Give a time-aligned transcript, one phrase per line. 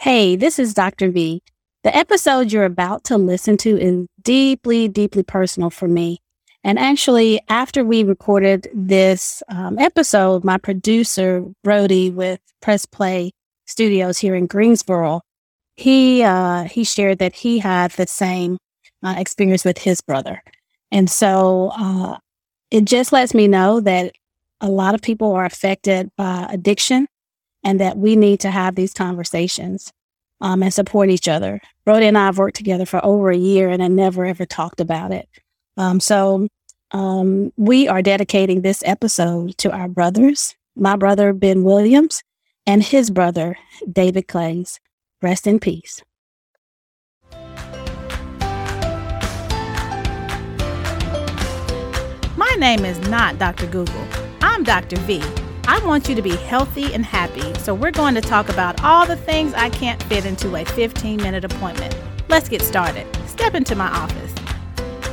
[0.00, 1.10] Hey, this is Dr.
[1.10, 1.42] V.
[1.82, 6.20] The episode you're about to listen to is deeply, deeply personal for me.
[6.62, 13.32] And actually, after we recorded this um, episode, my producer, Brody, with Press Play
[13.66, 15.22] Studios here in Greensboro,
[15.74, 18.56] he uh, he shared that he had the same
[19.02, 20.44] uh, experience with his brother,
[20.92, 22.18] and so uh,
[22.70, 24.12] it just lets me know that
[24.60, 27.08] a lot of people are affected by addiction,
[27.64, 29.92] and that we need to have these conversations
[30.40, 31.60] um, and support each other.
[31.84, 34.80] Brody and I have worked together for over a year, and I never ever talked
[34.80, 35.28] about it.
[35.76, 36.48] Um, so
[36.92, 42.22] um, we are dedicating this episode to our brothers, my brother Ben Williams,
[42.66, 43.56] and his brother
[43.90, 44.80] David Clays.
[45.20, 46.02] Rest in peace.
[52.36, 53.66] My name is not Dr.
[53.66, 54.06] Google.
[54.40, 54.96] I'm Dr.
[55.00, 55.20] V.
[55.70, 59.06] I want you to be healthy and happy, so we're going to talk about all
[59.06, 61.94] the things I can't fit into a 15 minute appointment.
[62.30, 63.06] Let's get started.
[63.28, 64.32] Step into my office.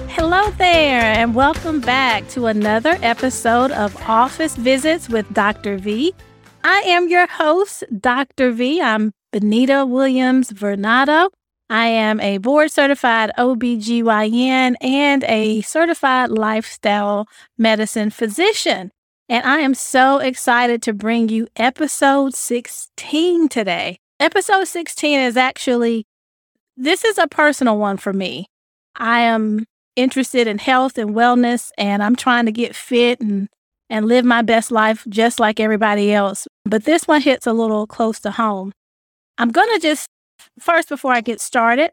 [0.08, 5.78] Hello there, and welcome back to another episode of Office Visits with Dr.
[5.78, 6.14] V.
[6.64, 8.54] I am your host, Dr.
[8.54, 8.82] V.
[8.82, 11.32] I'm Benita Williams Vernado.
[11.70, 18.94] I am a board certified OBGYN and a certified lifestyle medicine physician.
[19.28, 23.98] And I am so excited to bring you episode 16 today.
[24.20, 26.06] Episode 16 is actually,
[26.78, 28.46] this is a personal one for me.
[28.96, 29.66] I am
[29.96, 33.50] interested in health and wellness, and I'm trying to get fit and,
[33.90, 36.48] and live my best life just like everybody else.
[36.64, 38.74] But this one hits a little close to home.
[39.40, 40.08] I'm going to just,
[40.60, 41.90] first, before I get started,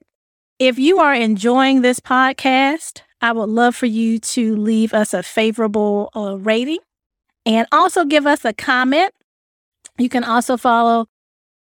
[0.58, 5.22] if you are enjoying this podcast, I would love for you to leave us a
[5.22, 6.80] favorable uh, rating
[7.44, 9.12] and also give us a comment.
[9.98, 11.06] You can also follow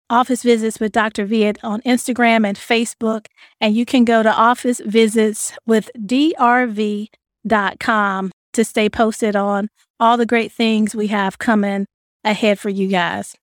[0.10, 1.26] Office Visits with Dr.
[1.26, 3.28] V on Instagram and Facebook.
[3.60, 7.12] And you can go to Office Visits with DRV.com
[8.54, 9.69] to stay posted on
[10.00, 11.86] all the great things we have coming
[12.24, 13.36] ahead for you guys.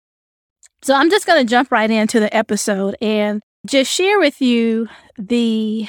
[0.82, 4.88] So I'm just going to jump right into the episode and just share with you
[5.16, 5.88] the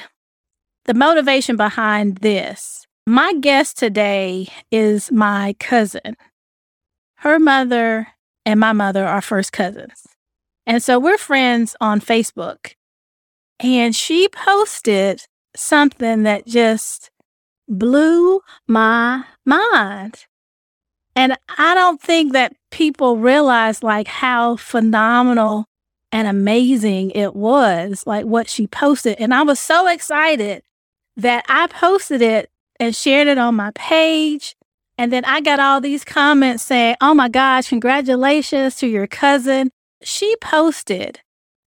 [0.86, 2.88] the motivation behind this.
[3.06, 6.16] My guest today is my cousin.
[7.20, 8.08] Her mother
[8.46, 10.08] and my mother are first cousins.
[10.66, 12.76] And so we're friends on Facebook.
[13.60, 15.24] And she posted
[15.56, 17.12] something that just
[17.68, 20.26] blew my mind.
[21.16, 25.66] And I don't think that people realize like how phenomenal
[26.14, 29.20] and amazing it was, like what she posted.
[29.20, 30.64] And I was so excited
[31.18, 32.50] that I posted it
[32.80, 34.56] and shared it on my page.
[35.00, 39.72] And then I got all these comments saying, Oh my gosh, congratulations to your cousin.
[40.04, 41.22] She posted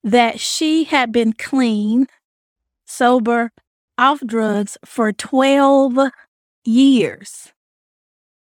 [0.04, 2.08] that she had been clean,
[2.84, 3.50] sober,
[3.96, 6.10] off drugs for 12
[6.66, 7.54] years.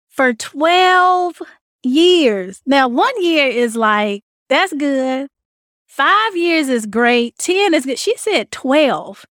[0.09, 1.41] For 12
[1.83, 2.61] years.
[2.65, 5.29] Now, one year is like, that's good.
[5.87, 7.37] Five years is great.
[7.37, 7.97] 10 is good.
[7.97, 9.25] She said 12.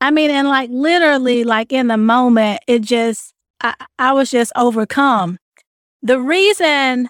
[0.00, 4.52] I mean, and like literally, like in the moment, it just, I, I was just
[4.56, 5.38] overcome.
[6.02, 7.08] The reason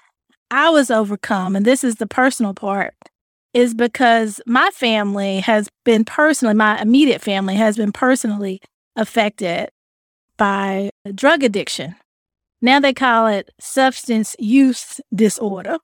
[0.50, 2.94] I was overcome, and this is the personal part,
[3.54, 8.60] is because my family has been personally, my immediate family has been personally
[8.96, 9.70] affected
[10.36, 11.96] by drug addiction.
[12.60, 15.78] Now they call it substance use disorder.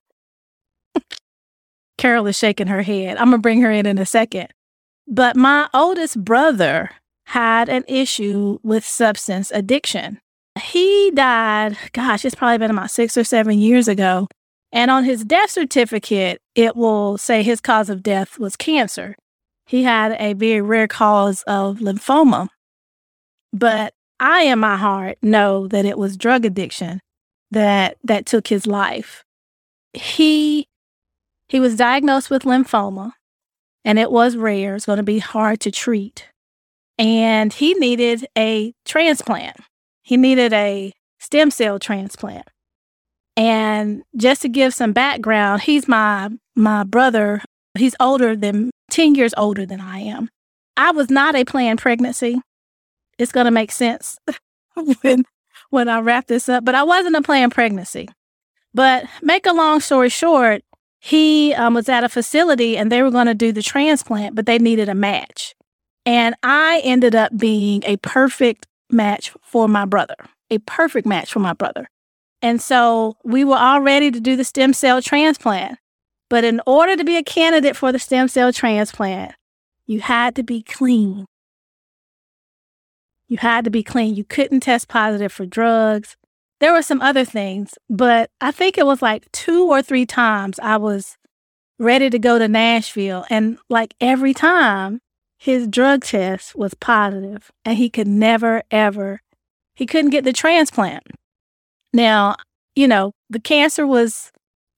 [1.99, 3.17] Carol is shaking her head.
[3.17, 4.49] I'm going to bring her in in a second.
[5.07, 6.91] But my oldest brother
[7.27, 10.21] had an issue with substance addiction.
[10.59, 14.29] He died, gosh, it's probably been about six or seven years ago.
[14.73, 19.17] And on his death certificate, it will say his cause of death was cancer.
[19.67, 22.49] He had a very rare cause of lymphoma.
[23.53, 27.01] But I, in my heart, know that it was drug addiction
[27.51, 29.25] that that took his life.
[29.93, 30.67] He
[31.49, 33.13] he was diagnosed with lymphoma,
[33.85, 34.75] and it was rare.
[34.75, 36.29] It's going to be hard to treat,
[36.99, 39.57] and he needed a transplant.
[40.09, 42.49] He needed a stem cell transplant.
[43.37, 47.43] And just to give some background, he's my my brother.
[47.77, 50.31] He's older than 10 years older than I am.
[50.77, 52.41] I was not a planned pregnancy
[53.19, 54.19] it's going to make sense
[55.03, 55.25] when
[55.71, 56.65] when I wrap this up.
[56.65, 58.09] But I wasn't a planned pregnancy.
[58.73, 60.63] But make a long story short,
[61.01, 64.47] he um, was at a facility and they were going to do the transplant, but
[64.47, 65.55] they needed a match.
[66.07, 70.17] And I ended up being a perfect match for my brother,
[70.51, 71.89] a perfect match for my brother.
[72.41, 75.79] And so we were all ready to do the stem cell transplant.
[76.31, 79.33] But in order to be a candidate for the stem cell transplant,
[79.87, 81.27] you had to be clean.
[83.29, 84.15] You had to be clean.
[84.15, 86.17] You couldn't test positive for drugs.
[86.61, 90.59] There were some other things, but I think it was like two or three times
[90.59, 91.17] I was
[91.79, 93.25] ready to go to Nashville.
[93.31, 95.01] And like every time,
[95.39, 99.23] his drug test was positive and he could never, ever,
[99.75, 101.05] he couldn't get the transplant.
[101.93, 102.37] Now,
[102.75, 104.31] you know, the cancer was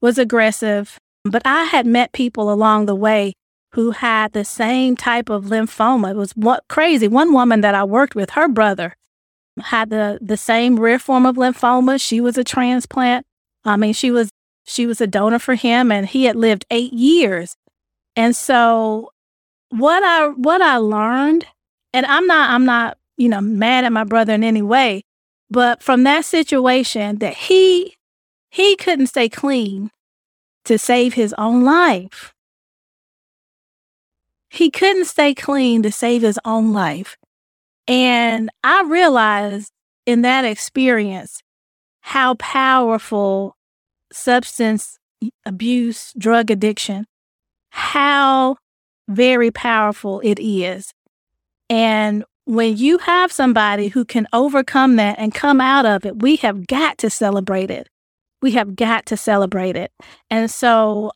[0.02, 3.34] was aggressive, but I had met people along the way
[3.72, 6.10] who had the same type of lymphoma.
[6.10, 7.08] It was what crazy.
[7.08, 8.94] One woman that I worked with, her brother
[9.62, 12.00] had the the same rare form of lymphoma.
[12.00, 13.24] She was a transplant.
[13.64, 14.28] I mean, she was
[14.64, 17.56] she was a donor for him and he had lived 8 years.
[18.14, 19.10] And so
[19.70, 21.46] what I what I learned
[21.92, 25.02] and I'm not I'm not, you know, mad at my brother in any way,
[25.50, 27.96] but from that situation that he
[28.50, 29.90] he couldn't stay clean
[30.64, 32.34] to save his own life.
[34.48, 37.16] He couldn't stay clean to save his own life.
[37.86, 39.72] And I realized
[40.06, 41.42] in that experience
[42.00, 43.56] how powerful
[44.12, 44.98] substance
[45.46, 47.06] abuse, drug addiction,
[47.70, 48.56] how
[49.10, 50.92] very powerful it is.
[51.68, 56.36] And when you have somebody who can overcome that and come out of it, we
[56.36, 57.88] have got to celebrate it.
[58.42, 59.92] We have got to celebrate it.
[60.30, 61.12] And so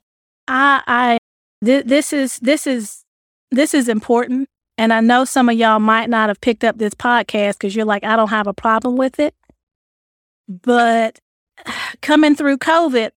[0.46, 1.19] I I
[1.64, 3.05] th- this is this is
[3.50, 6.94] this is important and I know some of y'all might not have picked up this
[6.94, 9.35] podcast cuz you're like I don't have a problem with it.
[10.49, 11.19] But
[12.02, 13.11] coming through COVID,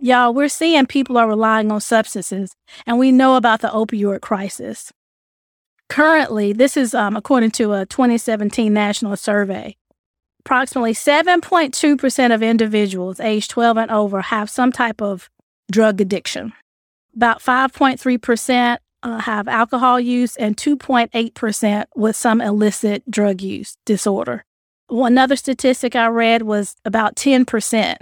[0.00, 2.54] y'all, we're seeing people are relying on substances
[2.86, 4.92] and we know about the opioid crisis.
[5.88, 9.76] Currently, this is um, according to a 2017 national survey.
[10.40, 15.28] Approximately 7.2% of individuals aged 12 and over have some type of
[15.70, 16.52] drug addiction.
[17.14, 24.44] About 5.3% uh, have alcohol use and 2.8% with some illicit drug use disorder.
[24.88, 27.96] Another statistic I read was about 10%.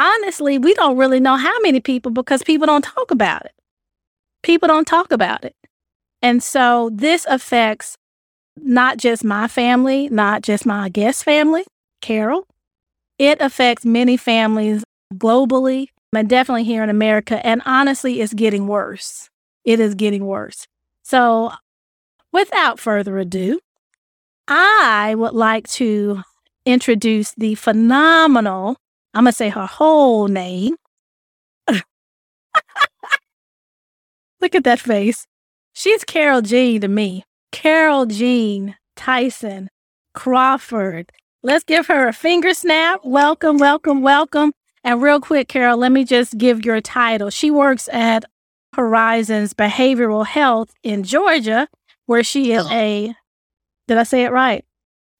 [0.00, 3.52] Honestly, we don't really know how many people because people don't talk about it.
[4.42, 5.54] People don't talk about it.
[6.22, 7.98] And so this affects
[8.56, 11.64] not just my family, not just my guest family,
[12.00, 12.46] Carol.
[13.18, 17.44] It affects many families globally and definitely here in America.
[17.46, 19.28] And honestly, it's getting worse.
[19.66, 20.66] It is getting worse.
[21.02, 21.52] So,
[22.32, 23.60] without further ado,
[24.48, 26.22] I would like to
[26.64, 28.76] introduce the phenomenal,
[29.14, 30.76] I'm going to say her whole name.
[34.40, 35.26] Look at that face.
[35.72, 37.24] She's Carol Jean to me.
[37.52, 39.68] Carol Jean Tyson
[40.14, 41.10] Crawford.
[41.42, 43.00] Let's give her a finger snap.
[43.02, 44.52] Welcome, welcome, welcome.
[44.84, 47.30] And real quick, Carol, let me just give your title.
[47.30, 48.24] She works at
[48.74, 51.68] Horizons Behavioral Health in Georgia,
[52.06, 52.72] where she is oh.
[52.72, 53.14] a,
[53.88, 54.64] did I say it right?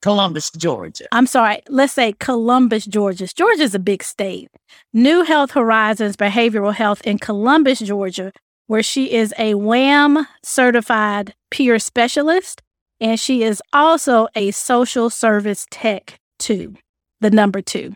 [0.03, 1.07] Columbus, Georgia.
[1.13, 3.27] I'm sorry, let's say Columbus, Georgia.
[3.27, 4.49] Georgia's a big state.
[4.93, 8.33] New Health Horizons Behavioral Health in Columbus, Georgia,
[8.67, 12.63] where she is a WHAM certified peer specialist.
[13.01, 16.75] And she is also a social service tech too,
[17.21, 17.95] the number two.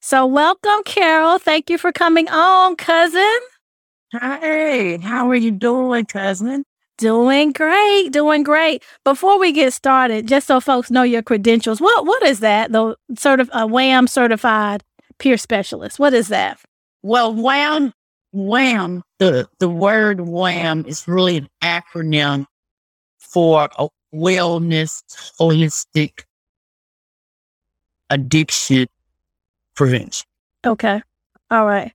[0.00, 1.38] So, welcome, Carol.
[1.38, 3.38] Thank you for coming on, cousin.
[4.10, 6.64] Hey, how are you doing, cousin?
[6.98, 8.82] Doing great, doing great.
[9.04, 12.70] Before we get started, just so folks know your credentials, what what is that?
[12.70, 14.84] The sort of a WHAM certified
[15.18, 15.98] peer specialist.
[15.98, 16.60] What is that?
[17.02, 17.92] Well, WHAM,
[18.32, 22.46] WHAM, the, the word WHAM is really an acronym
[23.18, 25.02] for a wellness
[25.40, 26.24] holistic
[28.10, 28.86] addiction
[29.74, 30.26] prevention.
[30.66, 31.02] Okay.
[31.50, 31.92] All right.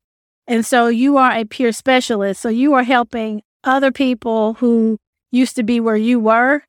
[0.48, 2.42] And so you are a peer specialist.
[2.42, 4.98] So you are helping other people who
[5.32, 6.64] used to be where you were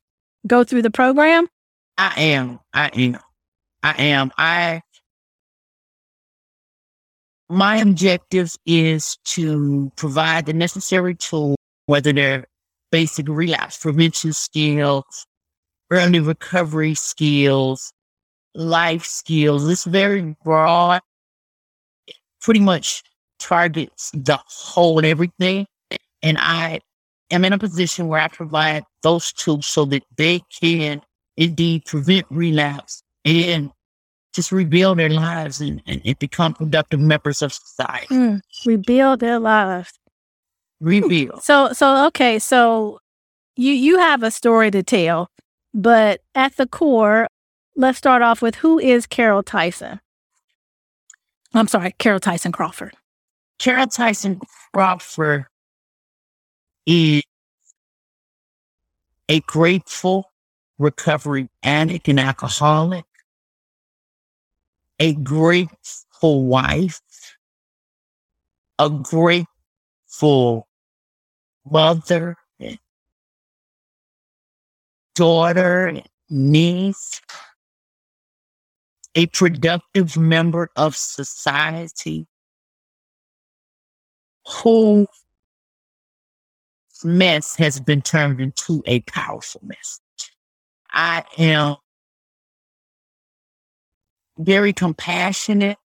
[0.47, 1.47] go through the program?
[1.97, 2.59] I am.
[2.73, 3.19] I am.
[3.83, 4.31] I am.
[4.37, 4.81] I
[7.49, 12.45] my objective is to provide the necessary tools, whether they're
[12.91, 15.25] basic relapse prevention skills,
[15.89, 17.91] early recovery skills,
[18.53, 19.67] life skills.
[19.67, 21.01] It's very broad.
[22.41, 23.03] pretty much
[23.39, 25.65] targets the whole and everything.
[26.21, 26.81] And I
[27.31, 31.01] am in a position where I provide those tools so that they can
[31.37, 33.71] indeed prevent relapse and
[34.33, 38.07] just rebuild their lives and, and, and become productive members of society.
[38.07, 39.93] Mm, rebuild their lives.
[40.79, 41.43] Rebuild.
[41.43, 42.99] So so okay, so
[43.55, 45.29] you you have a story to tell,
[45.73, 47.27] but at the core,
[47.75, 49.99] let's start off with who is Carol Tyson?
[51.53, 52.93] I'm sorry, Carol Tyson Crawford.
[53.57, 54.39] Carol Tyson
[54.73, 55.47] Crawford
[56.91, 57.21] is
[59.29, 60.25] a grateful
[60.79, 63.05] recovery addict and alcoholic,
[64.99, 66.99] a grateful wife,
[68.79, 70.67] a grateful
[71.69, 72.35] mother,
[75.13, 77.21] daughter, niece,
[79.13, 82.25] a productive member of society.
[84.63, 85.05] Whose
[87.03, 90.01] mess has been turned into a powerful message.
[90.91, 91.75] I am
[94.37, 95.77] very compassionate.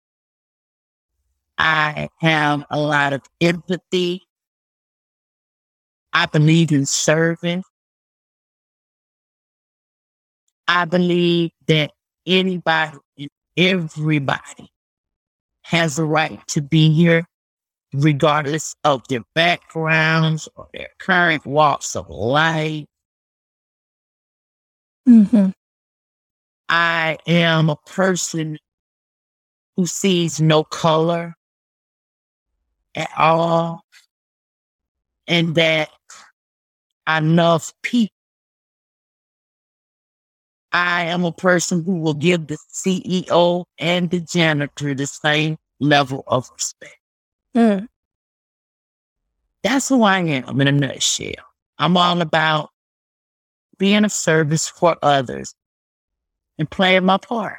[1.58, 4.22] I have a lot of empathy.
[6.12, 7.62] I believe in serving.
[10.66, 11.90] I believe that
[12.26, 14.70] anybody and everybody
[15.62, 17.26] has a right to be here,
[17.94, 22.84] regardless of their backgrounds or their current walks of life.
[25.08, 25.50] Mm-hmm.
[26.68, 28.58] I am a person
[29.76, 31.34] who sees no color
[32.96, 33.82] at all,
[35.26, 35.90] and that
[37.06, 38.14] I love people.
[40.72, 46.24] I am a person who will give the CEO and the janitor the same level
[46.26, 46.96] of respect.
[47.56, 47.86] Mm.
[49.62, 51.32] That's who I am in a nutshell.
[51.78, 52.70] I'm all about
[53.78, 55.54] being of service for others
[56.58, 57.58] and playing my part.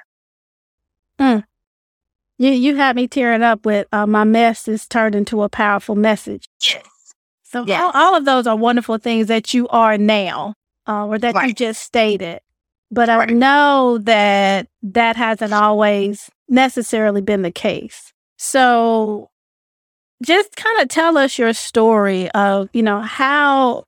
[2.37, 5.95] You you had me tearing up with uh, my mess is turned into a powerful
[5.95, 6.47] message.
[6.61, 6.83] Yes.
[7.43, 7.91] So all, Yes.
[7.95, 10.53] all of those are wonderful things that you are now,
[10.87, 12.41] uh, or that you just stated.
[12.91, 18.11] But I know that that hasn't always necessarily been the case.
[18.37, 19.29] So
[20.25, 23.85] just kind of tell us your story of, you know, how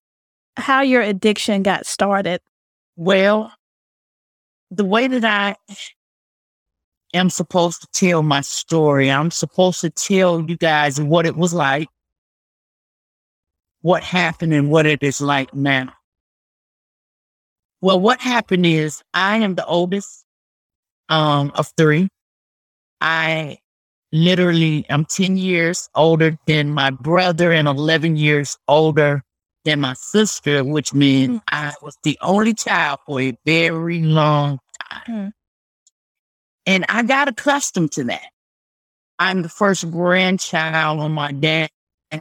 [0.55, 2.41] how your addiction got started.
[2.95, 3.53] Well,
[4.71, 5.55] the way that I
[7.13, 11.53] am supposed to tell my story, I'm supposed to tell you guys what it was
[11.53, 11.87] like,
[13.81, 15.93] what happened, and what it is like now.
[17.81, 20.25] Well, what happened is I am the oldest
[21.09, 22.09] um, of three.
[22.99, 23.59] I
[24.11, 29.23] literally I'm 10 years older than my brother and 11 years older
[29.65, 34.59] than my sister, which means I was the only child for a very long
[34.89, 35.01] time.
[35.07, 35.31] Mm.
[36.65, 38.27] And I got accustomed to that.
[39.19, 41.71] I'm the first grandchild on my dad's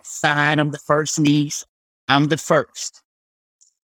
[0.04, 0.58] side.
[0.58, 1.64] I'm the first niece.
[2.08, 3.02] I'm the first.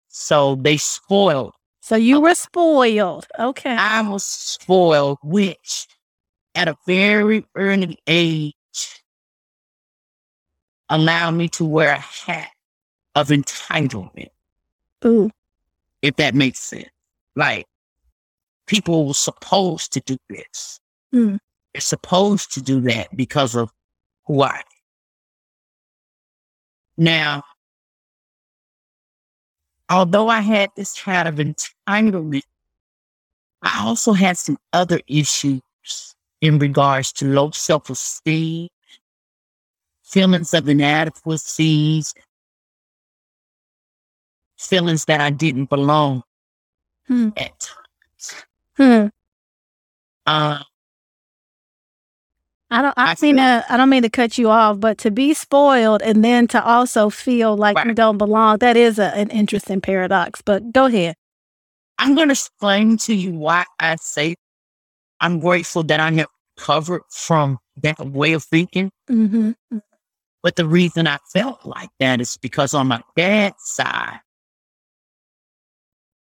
[0.07, 1.53] So they spoiled.
[1.81, 3.27] So you were spoiled.
[3.37, 3.75] Okay.
[3.75, 5.87] I was spoiled, which
[6.55, 8.53] at a very early age
[10.89, 12.49] allowed me to wear a hat
[13.15, 14.29] of entitlement.
[15.05, 15.29] Ooh.
[16.01, 16.89] if that makes sense.
[17.35, 17.65] Like
[18.67, 20.79] people were supposed to do this.
[21.13, 21.39] Mm.
[21.73, 23.71] They're supposed to do that because of
[24.25, 24.63] who I am.
[26.95, 27.43] Now,
[29.89, 32.43] although I had this kind of entitlement,
[33.61, 36.12] I also had some other issues
[36.43, 38.67] in regards to low self esteem,
[40.03, 42.13] feelings of inadequacies,
[44.59, 46.21] feelings that I didn't belong
[47.07, 47.29] Hmm.
[47.37, 48.45] at times.
[48.77, 49.07] Hmm.
[50.25, 50.63] Uh,
[52.71, 52.93] I don't.
[52.97, 55.33] I, I mean, feel- uh, I don't mean to cut you off, but to be
[55.33, 60.41] spoiled and then to also feel like you don't belong—that is a, an interesting paradox.
[60.41, 61.15] But go ahead.
[61.99, 64.35] I'm going to explain to you why I say
[65.21, 68.91] I'm grateful that I have recovered from that way of thinking.
[69.09, 69.77] Mm-hmm.
[70.41, 74.19] But the reason I felt like that is because on my dad's side,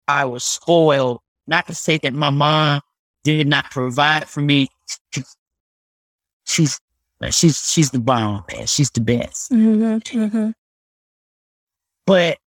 [0.06, 1.20] I was spoiled.
[1.46, 2.80] Not to say that my mom
[3.24, 4.68] did not provide for me.
[6.44, 6.80] She's
[7.30, 8.66] she's she's the bomb, man.
[8.66, 9.50] She's the best.
[9.50, 10.18] Mm-hmm.
[10.18, 10.50] Mm-hmm.
[12.06, 12.38] But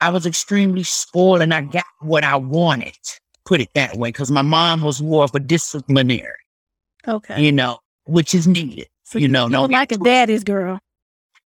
[0.00, 2.96] I was extremely spoiled and I got what I wanted.
[3.44, 6.36] Put it that way, because my mom was more of a disciplinary,
[7.06, 7.42] Okay.
[7.42, 8.88] you know, which is needed.
[9.04, 10.78] So you know, no, like a daddy's girl.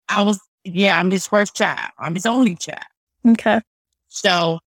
[0.09, 1.91] I was, yeah, I'm his first child.
[1.99, 2.83] I'm his only child.
[3.27, 3.61] Okay.
[4.09, 4.59] So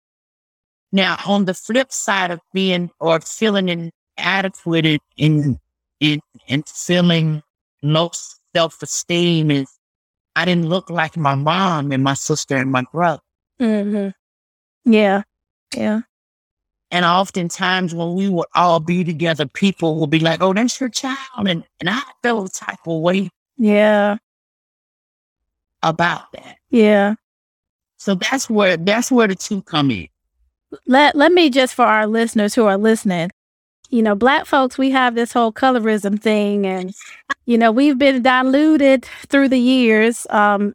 [0.91, 5.59] now on the flip side of being or feeling inadequate and in
[5.99, 7.41] in and feeling
[7.83, 8.11] low
[8.55, 9.67] self esteem is
[10.35, 13.21] I didn't look like my mom and my sister and my brother.
[13.59, 14.91] Mm-hmm.
[14.91, 15.23] Yeah.
[15.75, 16.01] Yeah.
[16.95, 20.87] And oftentimes when we would all be together, people will be like, Oh, that's your
[20.87, 21.45] child.
[21.45, 24.15] And and I felt a type of way Yeah.
[25.83, 26.55] About that.
[26.69, 27.15] Yeah.
[27.97, 30.07] So that's where that's where the two come in.
[30.87, 33.29] Let let me just for our listeners who are listening,
[33.89, 36.93] you know, black folks, we have this whole colorism thing and
[37.45, 40.25] you know, we've been diluted through the years.
[40.29, 40.73] Um,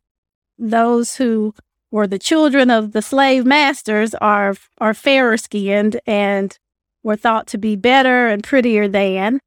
[0.59, 1.55] those who
[1.91, 6.59] were the children of the slave masters are are fairer skinned and
[7.03, 9.41] were thought to be better and prettier than.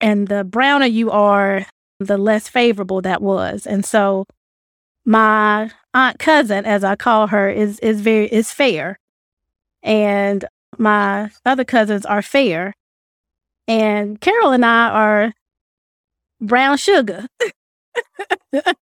[0.00, 1.66] And the browner you are,
[1.98, 3.66] the less favorable that was.
[3.66, 4.26] And so
[5.04, 8.98] my aunt cousin, as I call her, is is very is fair.
[9.82, 10.44] And
[10.78, 12.74] my other cousins are fair.
[13.66, 15.32] And Carol and I are
[16.40, 17.26] brown sugar.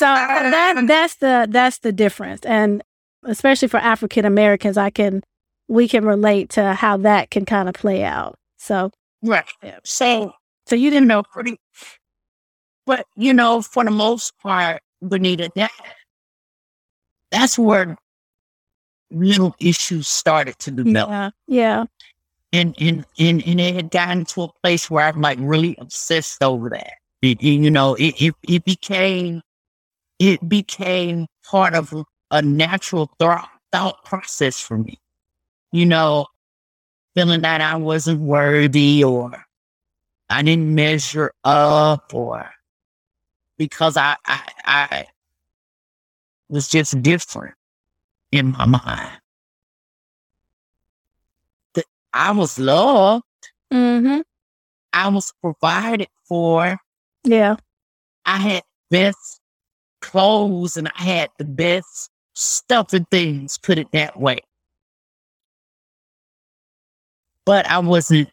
[0.00, 2.40] so uh, that that's the that's the difference.
[2.46, 2.82] And
[3.24, 5.22] especially for African Americans, I can
[5.68, 8.36] we can relate to how that can kind of play out.
[8.58, 8.90] So
[9.22, 9.44] Right.
[9.84, 10.32] So
[10.66, 11.58] so you you didn't know, pretty
[12.86, 15.70] but you know, for the most part, Benita, that
[17.30, 17.96] that's where
[19.10, 21.10] little issues started to develop.
[21.10, 21.84] yeah, yeah.
[22.52, 26.42] and and and and it had gotten to a place where I'm like really obsessed
[26.42, 26.94] over that.
[27.22, 29.42] It, it- you know, it, it it became
[30.20, 31.92] it became part of
[32.30, 35.00] a natural thought thought process for me.
[35.72, 36.26] You know,
[37.16, 39.44] feeling that I wasn't worthy or
[40.28, 42.48] I didn't measure up or
[43.56, 45.06] because I I, I
[46.48, 47.54] was just different
[48.30, 49.10] in my mind.
[51.74, 53.24] That I was loved.
[53.72, 54.20] Mm-hmm.
[54.92, 56.76] I was provided for.
[57.24, 57.56] Yeah.
[58.26, 59.39] I had best
[60.00, 64.40] clothes and I had the best stuff and things, put it that way.
[67.46, 68.30] But I wasn't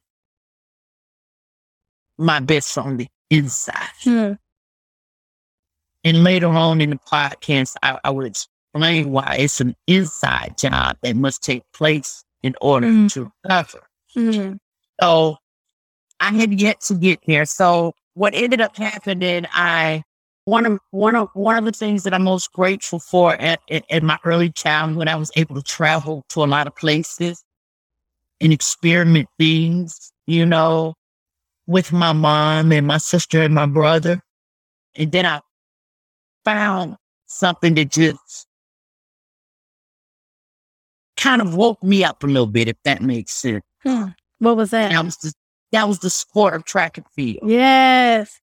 [2.18, 3.90] my best on the inside.
[4.04, 4.34] Hmm.
[6.04, 10.98] And later on in the podcast, I, I would explain why it's an inside job
[11.02, 13.12] that must take place in order Mhm.
[13.14, 13.88] to recover.
[14.14, 14.54] Hmm.
[15.02, 15.38] So
[16.20, 17.46] I had yet to get there.
[17.46, 20.04] So what ended up happening, I
[20.48, 23.84] one of one of one of the things that I'm most grateful for at, at,
[23.92, 27.44] at my early childhood when I was able to travel to a lot of places
[28.40, 30.94] and experiment things, you know,
[31.66, 34.22] with my mom and my sister and my brother.
[34.96, 35.42] And then I
[36.46, 38.48] found something that just
[41.18, 43.66] kind of woke me up a little bit, if that makes sense.
[43.84, 44.06] Hmm.
[44.40, 44.94] What was that?
[44.94, 45.34] That was the
[45.74, 47.42] that was the sport of track and field.
[47.44, 48.40] Yes.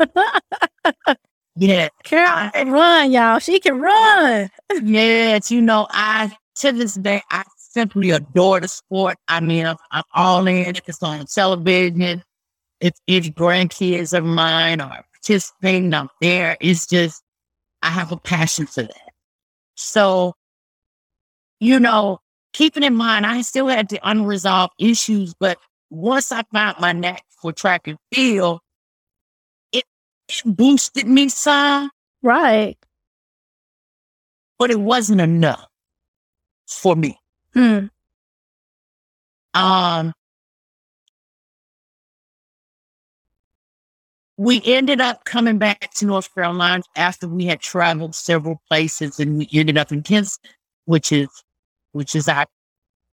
[1.56, 3.38] Yeah, Carol can run, y'all.
[3.38, 4.50] She can run.
[4.82, 9.16] yes, you know, I to this day I simply adore the sport.
[9.28, 10.74] I mean, I'm, I'm all in.
[10.86, 12.22] It's on television,
[12.80, 16.56] if if grandkids of mine are participating, I'm there.
[16.60, 17.22] It's just
[17.82, 19.12] I have a passion for that.
[19.76, 20.34] So,
[21.60, 22.20] you know,
[22.52, 25.58] keeping in mind, I still had the unresolved issues, but
[25.90, 28.60] once I found my knack for track and field,
[30.44, 31.90] it boosted me some,
[32.22, 32.76] Right.
[34.58, 35.66] but it wasn't enough
[36.66, 37.18] for me.
[37.52, 37.86] Hmm.
[39.54, 40.12] Um,
[44.36, 49.38] we ended up coming back to North Carolina after we had traveled several places, and
[49.38, 50.50] we ended up in Kinston,
[50.86, 51.28] which is
[51.92, 52.46] which is our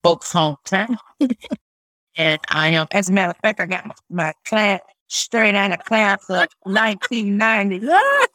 [0.04, 0.98] folks' hometown.
[2.18, 4.80] and I am, as a matter of fact, I got my, my class
[5.12, 7.82] straight out of class of 1990.
[7.84, 8.28] oh,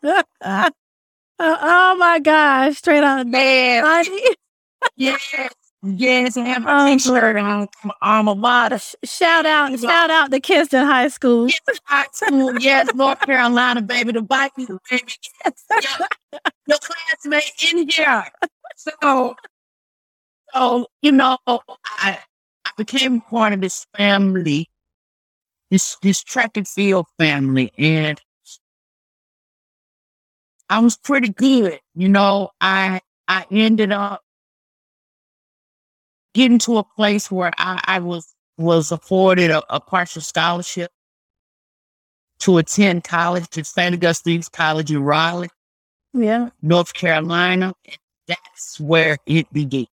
[0.40, 0.70] uh,
[1.38, 2.78] oh my gosh.
[2.78, 4.34] Straight out of Man, bed.
[4.96, 5.34] yes,
[5.82, 7.68] yes, I have Oh, my t-shirt on,
[8.00, 8.78] alma mater.
[9.04, 11.48] Shout out, shout out to Kinston High School.
[11.48, 12.58] Yes, high school.
[12.58, 14.12] Yes, North Carolina, baby.
[14.12, 15.12] The Vikings, baby.
[15.44, 18.24] Yes, your, your classmate in here.
[18.76, 19.36] So,
[20.54, 22.18] so you know, I
[22.64, 24.68] I became part of this family,
[25.70, 28.20] this this track and field family, and
[30.68, 31.80] I was pretty good.
[31.94, 34.22] You know, I I ended up
[36.34, 40.90] getting to a place where I, I was was afforded a, a partial scholarship
[42.38, 43.94] to attend college to St.
[43.94, 45.48] Augustine's College in Raleigh,
[46.12, 46.50] Yeah.
[46.62, 47.74] North Carolina.
[47.86, 47.98] And
[48.28, 49.86] that's where it began.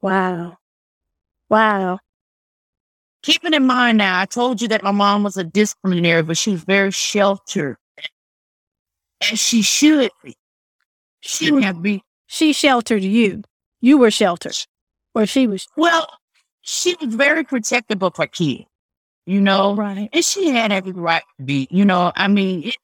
[0.00, 0.58] Wow.
[1.48, 1.98] Wow.
[3.22, 6.52] Keeping in mind now, I told you that my mom was a disciplinary, but she
[6.52, 7.76] was very sheltered.
[9.20, 10.36] As she should be.
[11.20, 13.42] She would have be She sheltered you.
[13.80, 14.56] You were sheltered.
[15.14, 15.66] Or she was.
[15.76, 16.08] well,
[16.60, 18.66] she was very protective of her kid,
[19.26, 19.74] you know.
[19.74, 20.08] Right.
[20.12, 22.76] And she had every right to be, you know, I mean, it,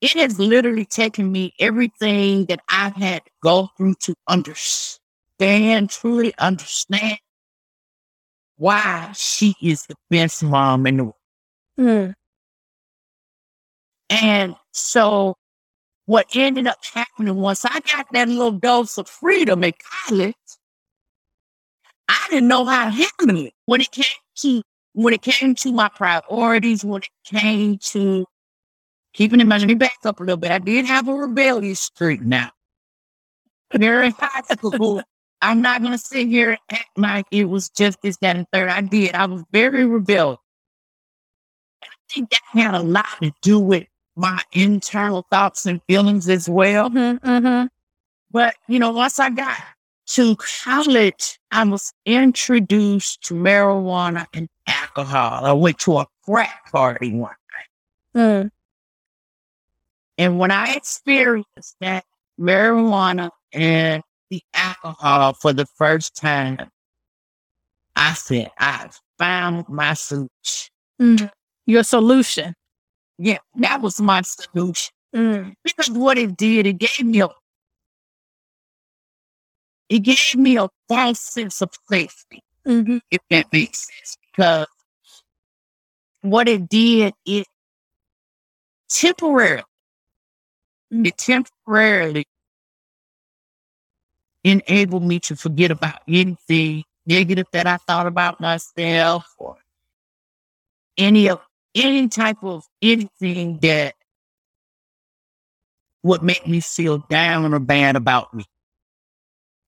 [0.00, 6.32] it has literally taken me everything that I've had to go through to understand, truly
[6.38, 7.18] understand
[8.62, 11.16] why she is the best mom in the world.
[11.80, 12.14] Mm.
[14.08, 15.34] And so
[16.06, 19.72] what ended up happening once I got that little dose of freedom in
[20.06, 20.34] college,
[22.06, 23.52] I didn't know how to handle it.
[23.66, 24.04] When it came
[24.36, 28.26] to when it came to my priorities, when it came to
[29.12, 30.52] keeping in mind, me back up a little bit.
[30.52, 32.50] I did have a rebellious streak now.
[33.74, 35.02] Very high school.
[35.42, 38.70] I'm not gonna sit here and act like it was just this, that, and third.
[38.70, 39.14] I did.
[39.14, 40.38] I was very rebellious.
[41.82, 46.48] I think that had a lot to do with my internal thoughts and feelings as
[46.48, 46.90] well.
[46.90, 47.66] Mm-hmm, mm-hmm.
[48.30, 49.58] But, you know, once I got
[50.08, 55.44] to college, I was introduced to marijuana and alcohol.
[55.44, 57.34] I went to a frat party one
[58.14, 58.22] night.
[58.22, 58.50] Mm.
[60.18, 62.04] And when I experienced that
[62.38, 64.02] marijuana and
[64.32, 66.56] the alcohol for the first time,
[67.94, 70.70] I said, I found my solution.
[71.00, 71.30] Mm.
[71.66, 72.54] Your solution.
[73.18, 74.90] Yeah, that was my solution.
[75.14, 75.52] Mm.
[75.62, 77.28] Because what it did, it gave me a
[79.90, 82.98] it gave me a false sense of safety, Mm-hmm.
[83.10, 84.16] if that makes sense.
[84.30, 84.66] Because
[86.22, 87.46] what it did, it
[88.88, 89.64] temporarily,
[90.90, 92.24] it temporarily
[94.44, 99.56] enabled me to forget about anything negative that I thought about myself or
[100.96, 101.40] any of
[101.74, 103.94] any type of anything that
[106.02, 108.44] would make me feel down or bad about me.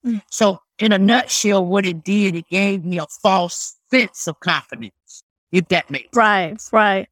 [0.05, 0.23] Mm.
[0.31, 5.23] So, in a nutshell, what it did, it gave me a false sense of confidence,
[5.53, 6.17] if that makes sense.
[6.17, 7.09] Right, right.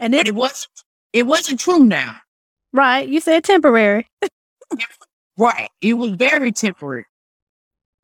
[0.00, 0.70] And it it wasn't.
[1.12, 2.16] It wasn't true now.
[2.72, 4.08] right, you said temporary.
[5.36, 5.68] Right.
[5.80, 7.06] It was very temporary.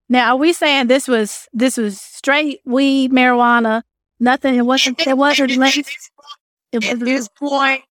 [0.09, 3.83] Now, are we saying this was this was straight weed, marijuana,
[4.19, 4.55] nothing?
[4.55, 5.01] It wasn't.
[5.07, 5.77] It wasn't At laced.
[5.77, 6.11] this
[6.73, 7.83] It At this point,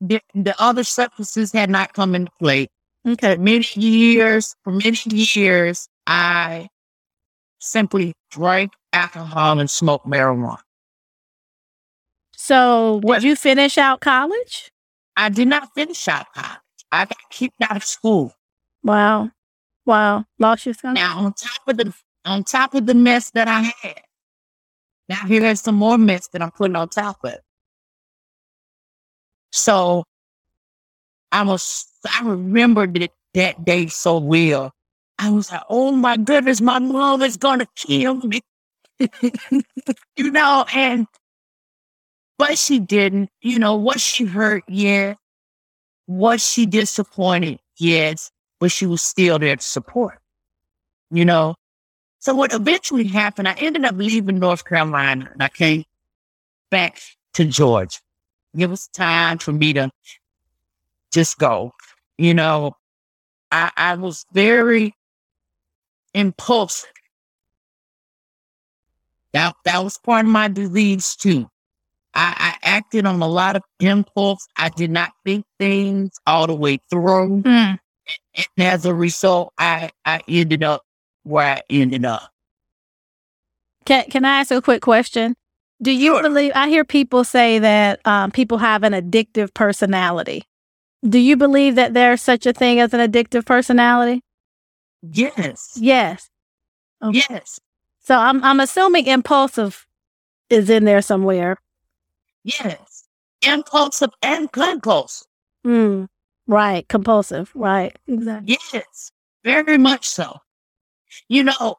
[0.00, 2.68] the, the other substances had not come into play.
[3.06, 3.34] Okay.
[3.34, 6.68] For many years, for many years, I
[7.58, 10.58] simply drank alcohol and smoked marijuana.
[12.34, 14.70] So, what, did you finish out college?
[15.16, 16.58] I did not finish out college.
[16.92, 18.32] I got kicked out of school.
[18.86, 19.32] Wow,
[19.84, 20.24] wow.
[20.38, 20.94] Lost your son.
[20.94, 21.92] Now, on top of the
[22.24, 24.00] on top of the mess that I had,
[25.08, 27.32] now here's some more mess that I'm putting on top of.
[27.32, 27.40] it.
[29.50, 30.04] So,
[31.32, 34.72] I was I remembered it that day so well.
[35.18, 38.40] I was like, "Oh my goodness, my mom is gonna kill me,"
[40.16, 41.06] you know, and
[42.38, 43.30] but she didn't.
[43.40, 44.64] You know, was she hurt?
[44.68, 45.14] Yeah.
[46.06, 47.60] Was she disappointed?
[47.78, 50.18] Yes, but she was still there to support.
[51.10, 51.54] You know,
[52.18, 55.84] so what eventually happened, I ended up leaving North Carolina and I came
[56.70, 57.00] back
[57.34, 57.98] to Georgia.
[58.56, 59.90] It was time for me to
[61.12, 61.72] just go.
[62.18, 62.72] You know,
[63.52, 64.94] I, I was very
[66.14, 66.90] impulsive.
[69.32, 71.48] That that was part of my disease too.
[72.14, 74.48] I, I acted on a lot of impulse.
[74.56, 77.42] I did not think things all the way through.
[77.42, 77.78] Mm.
[78.34, 80.82] And as a result, I, I ended up
[81.24, 82.30] where I ended up.
[83.84, 85.34] Can Can I ask a quick question?
[85.82, 86.22] Do you Sure.
[86.22, 86.52] believe?
[86.54, 90.44] I hear people say that um, people have an addictive personality.
[91.06, 94.22] Do you believe that there's such a thing as an addictive personality?
[95.02, 95.76] Yes.
[95.80, 96.28] Yes.
[97.04, 97.22] Okay.
[97.28, 97.60] Yes.
[98.00, 99.86] So I'm I'm assuming impulsive
[100.48, 101.58] is in there somewhere.
[102.44, 103.04] Yes.
[103.42, 105.26] Impulsive and compulsive.
[105.66, 106.08] Mm.
[106.46, 106.86] Right.
[106.88, 107.50] Compulsive.
[107.54, 107.96] Right.
[108.06, 108.58] Exactly.
[108.72, 109.10] Yes.
[109.44, 110.38] Very much so.
[111.28, 111.76] You know,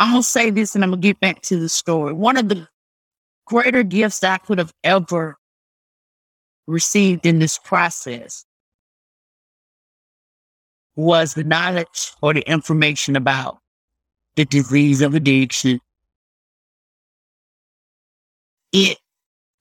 [0.00, 2.12] I'll say this and I'm going to get back to the story.
[2.12, 2.68] One of the
[3.46, 5.36] greater gifts I could have ever
[6.66, 8.44] received in this process
[10.96, 13.58] was the knowledge or the information about
[14.36, 15.80] the disease of addiction.
[18.72, 18.98] It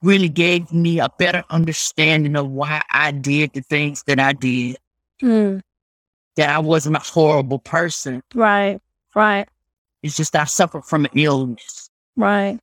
[0.03, 4.77] really gave me a better understanding of why I did the things that I did,
[5.21, 5.61] Mm.
[6.35, 8.21] that I wasn't a horrible person.
[8.35, 8.79] Right.
[9.15, 9.47] Right.
[10.03, 12.59] It's just I suffered from an illness, Right.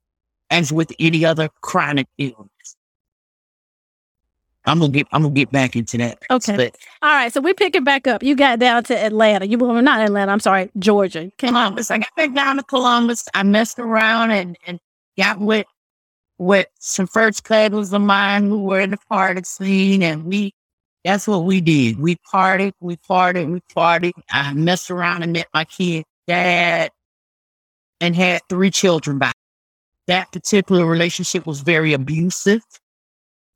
[0.50, 2.46] as with any other chronic illness.
[4.66, 6.18] I'm gonna get I'm gonna get back into that.
[6.30, 6.54] Okay.
[6.56, 7.32] But All right.
[7.32, 8.22] So we pick it back up.
[8.22, 9.46] You got down to Atlanta.
[9.46, 10.30] You well, not Atlanta.
[10.30, 11.32] I'm sorry, Georgia.
[11.38, 13.26] Columbus, I got back down to Columbus.
[13.32, 14.78] I messed around and, and
[15.16, 15.66] got with
[16.40, 20.54] with some first cousins of mine who were in the party scene, and we
[21.04, 22.00] that's what we did.
[22.00, 24.12] We partied, we partied, we partied.
[24.30, 26.90] I messed around and met my kid dad
[28.00, 29.32] and had three children by.
[30.06, 32.62] That particular relationship was very abusive.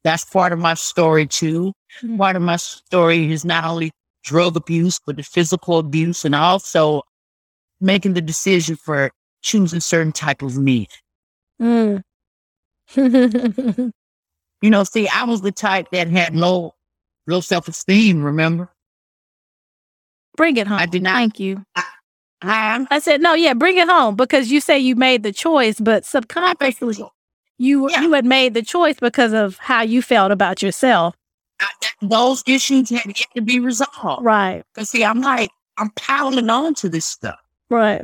[0.05, 1.73] That's part of my story too.
[2.03, 2.19] Mm-hmm.
[2.19, 3.93] Part of my story is not only
[4.25, 7.03] drug abuse, but the physical abuse and also
[7.81, 10.91] making the decision for choosing certain type of meat.
[11.61, 12.03] Mm.
[12.97, 13.93] you
[14.63, 16.75] know, see, I was the type that had low
[17.27, 18.71] low self esteem, remember?
[20.37, 20.79] Bring it home.
[20.79, 21.15] I did not.
[21.15, 21.65] Thank you.
[21.77, 21.85] I,
[22.43, 25.81] I, I said, no, yeah, bring it home because you say you made the choice,
[25.81, 26.97] but subconsciously
[27.59, 28.01] you yeah.
[28.03, 31.15] you had made the choice because of how you felt about yourself.
[31.61, 31.69] I,
[32.03, 34.25] those issues had yet to be resolved.
[34.25, 34.65] Right.
[34.75, 37.39] Because see, I'm like, I'm piling on to this stuff.
[37.71, 38.03] Right.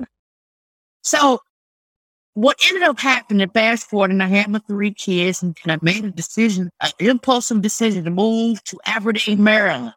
[1.02, 1.40] So
[2.40, 5.78] what ended up happening, fast forward, and I had my three kids, and, and I
[5.82, 9.92] made a decision, an impulsive decision to move to Aberdeen, Maryland.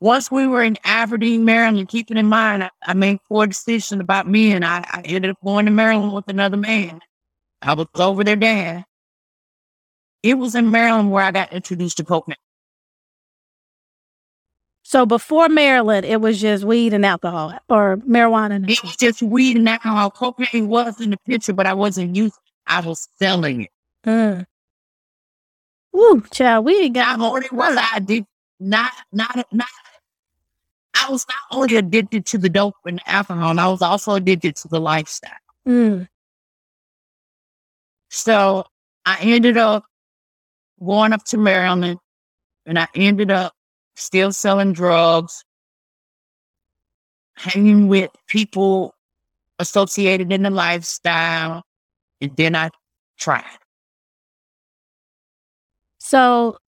[0.00, 4.26] Once we were in Aberdeen, Maryland, keeping in mind, I, I made four decisions about
[4.26, 7.00] me, and I, I, ended up going to Maryland with another man.
[7.60, 8.84] I was over their dad.
[10.22, 12.36] It was in Maryland where I got introduced to cocaine.
[14.86, 18.56] So before Maryland, it was just weed and alcohol or marijuana.
[18.56, 20.10] And it was just weed and alcohol.
[20.10, 22.38] Cocaine was in the picture, but I wasn't used.
[22.66, 23.70] I was selling it.
[24.04, 24.46] Mm.
[25.92, 27.18] Woo, child, we ain't got.
[27.18, 27.78] I already was.
[27.80, 28.26] I did
[28.60, 29.68] not, not, not.
[30.94, 34.54] I was not only addicted to the dope and alcohol, and I was also addicted
[34.56, 35.32] to the lifestyle.
[35.66, 36.08] Mm.
[38.10, 38.66] So
[39.06, 39.86] I ended up
[40.78, 41.98] going up to Maryland,
[42.66, 43.53] and I ended up
[43.94, 45.44] still selling drugs,
[47.34, 48.94] hanging with people
[49.58, 51.64] associated in the lifestyle,
[52.20, 52.70] and then I
[53.18, 53.44] tried.
[55.98, 56.58] So,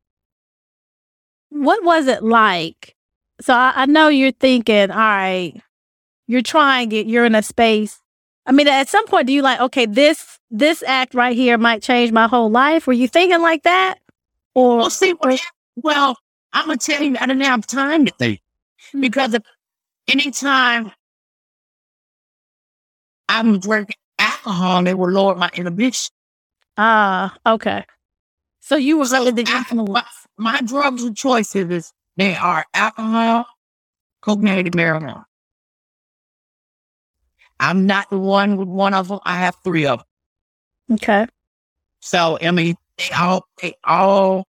[1.51, 2.95] what was it like?
[3.41, 5.61] So, I, I know you're thinking, all right,
[6.27, 8.01] you're trying it, you're in a space.
[8.47, 11.83] I mean, at some point, do you like, okay, this this act right here might
[11.83, 12.87] change my whole life?
[12.87, 13.99] Were you thinking like that?
[14.55, 15.39] Or well, see, well,
[15.77, 16.17] well
[16.53, 19.01] I'm gonna tell you, I didn't have time to think mm-hmm.
[19.01, 19.43] because if
[20.09, 20.93] anytime
[23.29, 26.13] I'm drinking alcohol, it will lower my inhibition.
[26.79, 27.85] Ah, uh, okay.
[28.61, 29.89] So you were so the influence.
[29.89, 30.05] My,
[30.37, 33.47] my drugs of choice is they are alcohol,
[34.21, 35.25] cocaine, and marijuana.
[37.59, 39.21] I'm not the one with one of them.
[39.25, 40.01] I have three of
[40.89, 40.97] them.
[40.97, 41.27] Okay.
[42.01, 44.47] So I mean, they all they all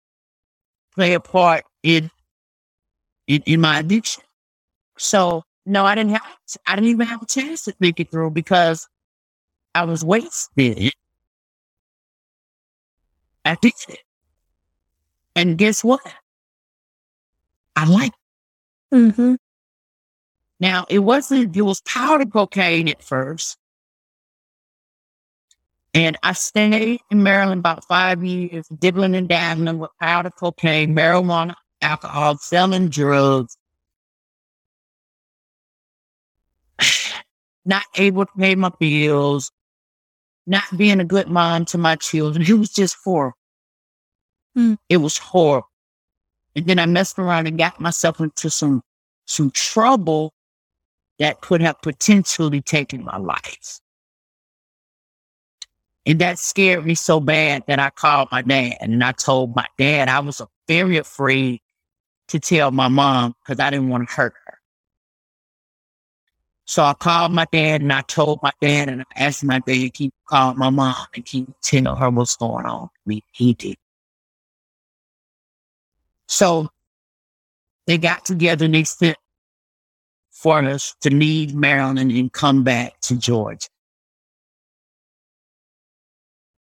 [0.95, 2.11] play a part in,
[3.27, 4.25] in, in my addiction.
[4.99, 6.23] So no, I didn't have,
[6.67, 8.89] I didn't even have a chance to think it through because
[9.75, 10.93] I was wasted.
[13.45, 13.99] I did it.
[15.37, 16.01] And guess what?
[17.77, 18.95] I like it.
[18.95, 19.35] Mm-hmm.
[20.59, 23.57] Now, it wasn't, it was powder cocaine at first.
[25.95, 31.55] And I stayed in Maryland about five years, dibbling and dabbling with powder cocaine, marijuana,
[31.83, 33.57] alcohol, selling drugs,
[37.65, 39.51] not able to pay my bills,
[40.47, 42.45] not being a good mom to my children.
[42.49, 43.37] It was just horrible.
[44.57, 44.79] Mm.
[44.89, 45.69] It was horrible.
[46.57, 48.83] And then I messed around and got myself into some
[49.27, 50.33] some trouble
[51.21, 53.79] that could have potentially taken my life.
[56.07, 59.67] And that scared me so bad that I called my dad and I told my
[59.79, 61.61] dad I was very afraid
[62.31, 64.59] to tell my mom because I didn't want to hurt her.
[66.65, 69.75] So I called my dad and I told my dad and I asked my dad
[69.75, 72.89] to keep calling my mom and keep telling her what's going on.
[73.07, 73.77] Mean, he did.
[76.29, 76.69] So
[77.87, 79.19] they got together and they sent
[80.31, 83.67] for us to leave Maryland and come back to Georgia.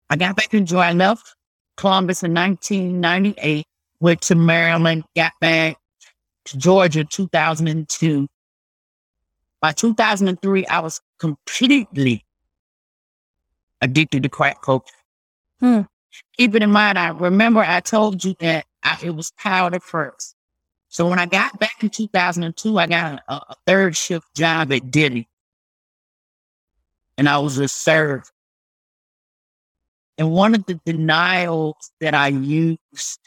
[0.08, 0.86] I got back to Georgia.
[0.86, 1.34] I left
[1.76, 3.66] Columbus in 1998
[4.00, 5.76] went to Maryland, got back
[6.46, 8.28] to Georgia 2002.
[9.60, 12.24] By 2003, I was completely
[13.80, 14.92] addicted to crack cocaine.
[15.60, 15.80] Hmm.
[16.38, 20.34] Keep it in mind, I remember I told you that I, it was powder first.
[20.88, 24.90] So when I got back in 2002, I got a, a third shift job at
[24.90, 25.28] Diddy.
[27.18, 28.24] And I was a server.
[30.18, 33.25] And one of the denials that I used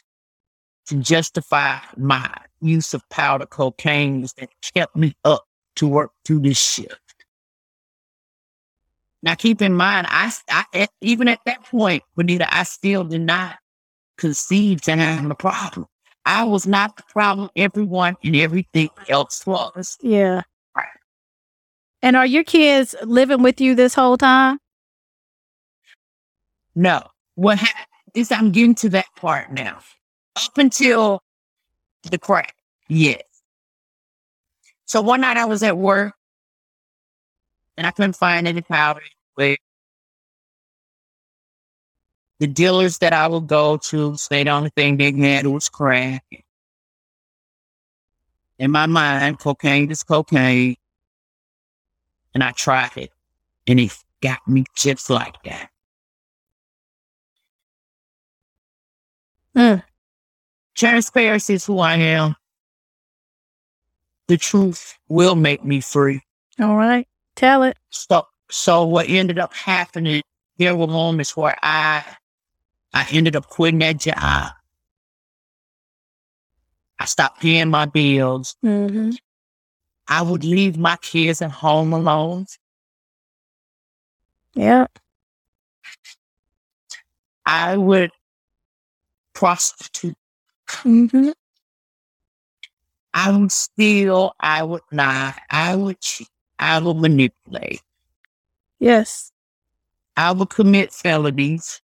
[0.90, 2.28] to justify my
[2.60, 5.44] use of powder cocaine that kept me up
[5.76, 6.98] to work through this shift.
[9.22, 13.56] Now, keep in mind, I, I even at that point, Benita, I still did not
[14.18, 15.86] conceive to having a problem.
[16.26, 17.50] I was not the problem.
[17.54, 19.96] Everyone and everything else was.
[20.00, 20.42] Yeah.
[20.76, 20.86] Right.
[22.02, 24.58] And are your kids living with you this whole time?
[26.74, 27.06] No.
[27.36, 29.78] What happened is I'm getting to that part now.
[30.46, 31.22] Up until
[32.10, 32.54] the crack,
[32.88, 33.22] yes.
[34.86, 36.14] So one night I was at work
[37.76, 39.02] and I couldn't find any powder.
[39.36, 39.58] But
[42.38, 46.24] the dealers that I would go to say the only thing they had was crack.
[48.58, 50.76] In my mind, cocaine is cocaine.
[52.34, 53.10] And I tried it.
[53.66, 55.70] And it got me just like that.
[59.56, 59.82] Mm.
[60.80, 62.34] Transparency is who I am.
[64.28, 66.22] The truth will make me free.
[66.58, 67.06] All right.
[67.36, 67.76] Tell it.
[67.90, 70.22] So, so what ended up happening,
[70.56, 72.02] there were moments where I,
[72.94, 74.52] I ended up quitting that job.
[76.98, 78.56] I stopped paying my bills.
[78.64, 79.10] Mm-hmm.
[80.08, 82.46] I would leave my kids at home alone.
[84.54, 84.86] Yeah.
[87.44, 88.12] I would
[89.34, 90.16] prostitute.
[90.82, 91.30] Mm-hmm.
[93.12, 94.34] I would steal.
[94.40, 95.34] I would lie.
[95.50, 96.28] I would cheat.
[96.58, 97.82] I would manipulate.
[98.78, 99.32] Yes.
[100.16, 101.80] I would commit felonies.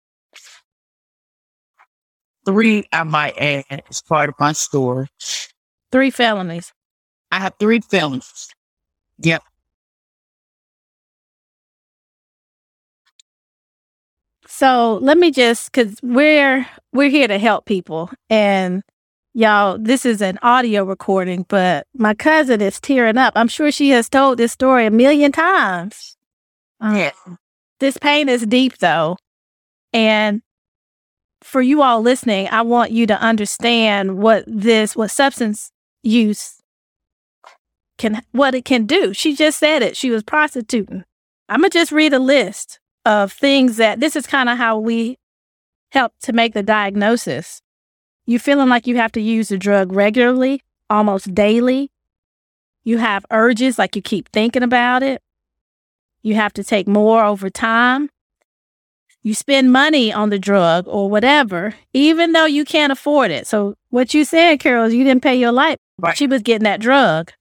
[2.46, 5.08] Three, I might add, as part of my story.
[5.92, 6.74] Three felonies.
[7.32, 8.50] I have three felonies.
[9.20, 9.44] Yep.
[14.56, 18.84] So let me just, because we're we're here to help people, and
[19.36, 23.34] Y'all, this is an audio recording, but my cousin is tearing up.
[23.36, 26.16] I'm sure she has told this story a million times.
[26.80, 27.12] Um, yeah.
[27.80, 29.18] This pain is deep, though.
[29.92, 30.44] And
[31.42, 35.72] for you all listening, I want you to understand what this, what substance
[36.04, 36.62] use
[37.98, 39.16] can, what it can do.
[39.16, 39.98] She just said it.
[39.98, 41.06] She was prostituting.
[41.50, 45.18] I'm to just read a list of things that this is kind of how we
[45.92, 47.62] help to make the diagnosis
[48.26, 51.92] you feeling like you have to use the drug regularly, almost daily.
[52.84, 55.22] You have urges like you keep thinking about it.
[56.22, 58.10] You have to take more over time.
[59.24, 63.48] You spend money on the drug or whatever, even though you can't afford it.
[63.48, 65.78] So what you said, Carol, is you didn't pay your life.
[65.98, 66.16] Right.
[66.16, 67.32] She was getting that drug,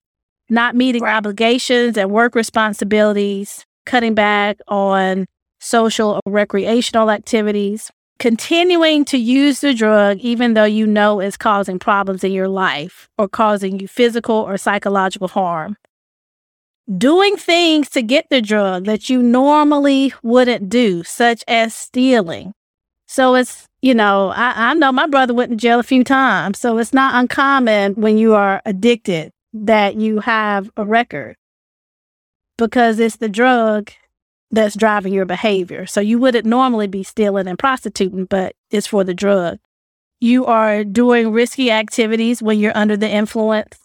[0.49, 1.17] not meeting right.
[1.17, 5.27] obligations and work responsibilities, cutting back on
[5.63, 11.79] social or recreational activities continuing to use the drug even though you know it's causing
[11.79, 15.77] problems in your life or causing you physical or psychological harm.
[16.99, 22.53] Doing things to get the drug that you normally wouldn't do, such as stealing.
[23.07, 26.59] So it's, you know, I, I know my brother went to jail a few times.
[26.59, 31.37] So it's not uncommon when you are addicted that you have a record
[32.57, 33.91] because it's the drug
[34.53, 35.87] that's driving your behavior.
[35.87, 39.59] So you wouldn't normally be stealing and prostituting, but it's for the drug.
[40.21, 43.79] You are doing risky activities when you're under the influence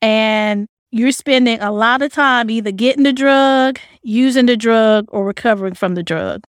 [0.00, 5.24] and you're spending a lot of time either getting the drug, using the drug, or
[5.24, 6.42] recovering from the drug.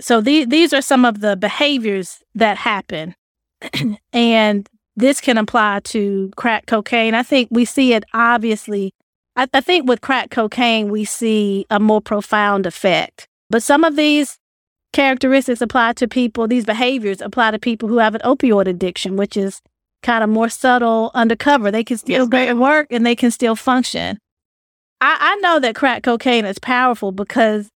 [0.00, 3.14] So these these are some of the behaviors that happen.
[4.12, 7.14] and this can apply to crack cocaine.
[7.14, 8.92] I think we see it obviously
[9.36, 13.26] I, I think with crack cocaine, we see a more profound effect.
[13.50, 14.38] But some of these
[14.92, 19.36] characteristics apply to people, these behaviors apply to people who have an opioid addiction, which
[19.36, 19.60] is
[20.02, 21.70] kind of more subtle, undercover.
[21.70, 24.18] They can still go to work and they can still function.
[25.00, 27.68] I, I know that crack cocaine is powerful because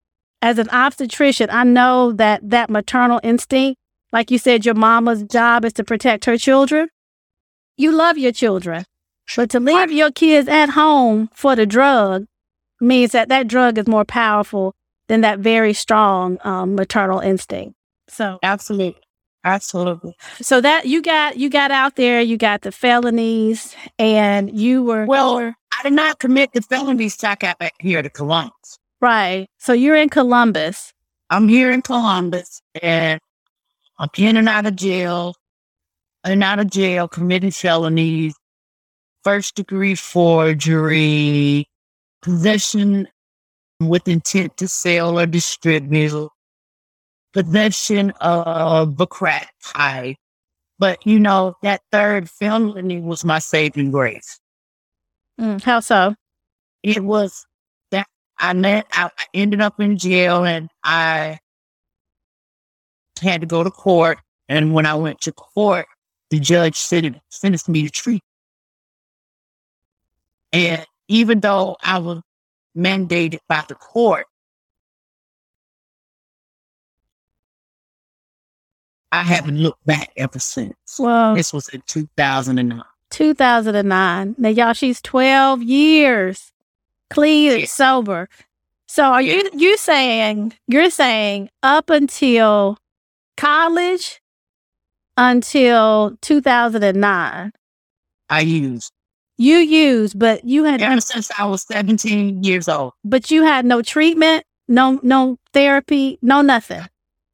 [0.41, 3.79] as an obstetrician, I know that that maternal instinct,
[4.11, 6.89] like you said, your mama's job is to protect her children.
[7.77, 8.85] You love your children.
[9.35, 12.25] But to leave your kids at home for the drug
[12.79, 14.75] means that that drug is more powerful
[15.07, 17.75] than that very strong um, maternal instinct.
[18.07, 19.01] So absolutely,
[19.43, 20.15] absolutely.
[20.41, 25.05] So that you got you got out there, you got the felonies, and you were
[25.05, 25.53] well.
[25.77, 28.79] I did not commit the felonies I got back here to Columbus.
[29.01, 29.47] Right.
[29.57, 30.93] So you're in Columbus.
[31.29, 33.19] I'm here in Columbus, and
[33.99, 35.35] I'm in and out of jail,
[36.23, 38.35] in and out of jail, committing felonies,
[39.25, 41.67] first degree forgery,
[42.21, 43.07] possession
[43.81, 46.29] with intent to sell or distribute,
[47.33, 50.15] possession of a crack pipe.
[50.77, 54.39] But you know, that third felony was my saving grace.
[55.41, 56.15] Mm, how so?
[56.83, 57.45] It was
[57.91, 58.07] that
[58.37, 61.39] I met, I ended up in jail and I
[63.21, 64.19] had to go to court.
[64.47, 65.87] And when I went to court,
[66.29, 68.21] the judge sentenced me to treat.
[70.55, 72.21] And even though I was
[72.77, 74.25] mandated by the court,
[79.11, 80.75] I haven't looked back ever since.
[80.97, 82.81] Well, this was in 2009.
[83.11, 84.35] 2009.
[84.37, 86.51] Now, y'all, she's 12 years
[87.09, 88.29] clean and sober.
[88.87, 92.77] So are you you saying you're saying up until
[93.35, 94.21] college
[95.17, 97.51] until 2009
[98.29, 98.91] I used
[99.37, 102.93] you used but you had ever since I was 17 years old.
[103.03, 106.85] But you had no treatment, no no therapy, no nothing.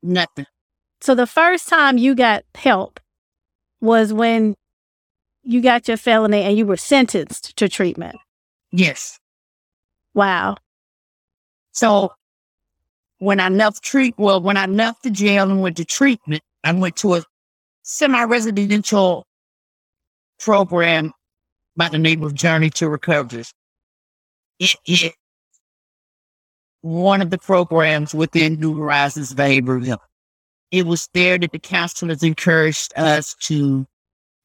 [0.04, 0.48] Nothing.
[1.02, 3.00] So the first time you got help
[3.82, 4.56] was when
[5.44, 8.16] you got your felony and you were sentenced to treatment.
[8.72, 9.20] Yes.
[10.14, 10.58] Wow.
[11.72, 12.14] So
[13.18, 16.74] when I left treat, well, when I left the jail and went to treatment, I
[16.74, 17.24] went to a
[17.84, 19.26] semi-residential
[20.40, 21.14] program
[21.76, 23.44] by the name of Journey to Recovery.
[24.60, 25.12] It is
[26.82, 29.98] one of the programs within New Horizons Behavioral
[30.72, 33.86] It was there that the counselors encouraged us to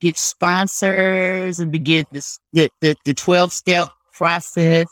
[0.01, 4.87] get sponsors and begin this, the, the, the 12 step process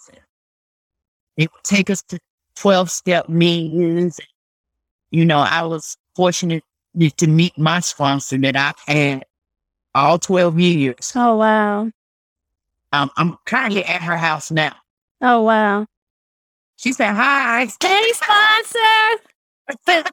[1.37, 2.18] it would take us to
[2.57, 4.20] 12 step meetings.
[5.11, 6.62] You know, I was fortunate
[7.16, 9.24] to meet my sponsor that I've had
[9.95, 11.12] all 12 years.
[11.14, 11.91] Oh, wow.
[12.95, 14.77] Um, I'm currently at her house now.
[15.21, 15.87] Oh, wow.
[16.77, 17.67] She said, Hi.
[17.83, 20.11] Hey, sponsor.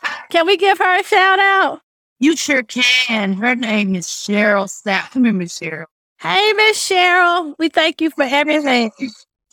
[0.30, 1.80] can we give her a shout out?
[2.20, 3.32] You sure can.
[3.32, 5.12] Her name is Cheryl Sapp.
[5.12, 5.86] Come here, Miss Cheryl.
[6.20, 7.54] Hey, Miss Cheryl.
[7.58, 8.90] We thank you for everything.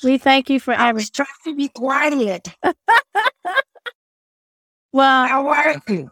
[0.04, 2.50] We thank you for I was trying to be quiet.
[4.92, 6.12] well, how are you?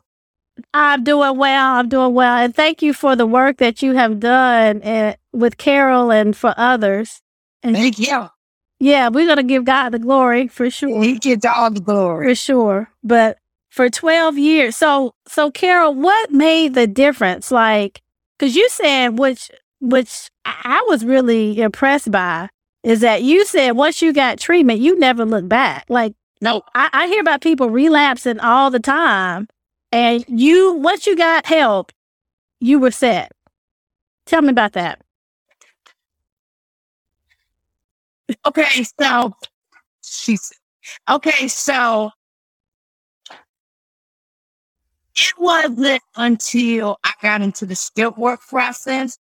[0.73, 1.73] I'm doing well.
[1.73, 5.57] I'm doing well, and thank you for the work that you have done uh, with
[5.57, 7.21] Carol and for others.
[7.61, 8.29] And thank you.
[8.79, 11.01] Yeah, we're gonna give God the glory for sure.
[11.01, 12.89] He gets all the glory for sure.
[13.03, 13.37] But
[13.69, 17.51] for 12 years, so so Carol, what made the difference?
[17.51, 18.01] Like,
[18.37, 22.49] because you said which which I was really impressed by
[22.83, 25.85] is that you said once you got treatment, you never look back.
[25.89, 29.47] Like, no, I, I hear about people relapsing all the time,
[29.91, 31.91] and you once you got help,
[32.59, 33.31] you were set.
[34.25, 35.01] Tell me about that.
[38.45, 39.33] Okay, so
[40.01, 40.51] she's
[41.09, 42.11] okay, so
[45.15, 49.17] it wasn't until I got into the step work process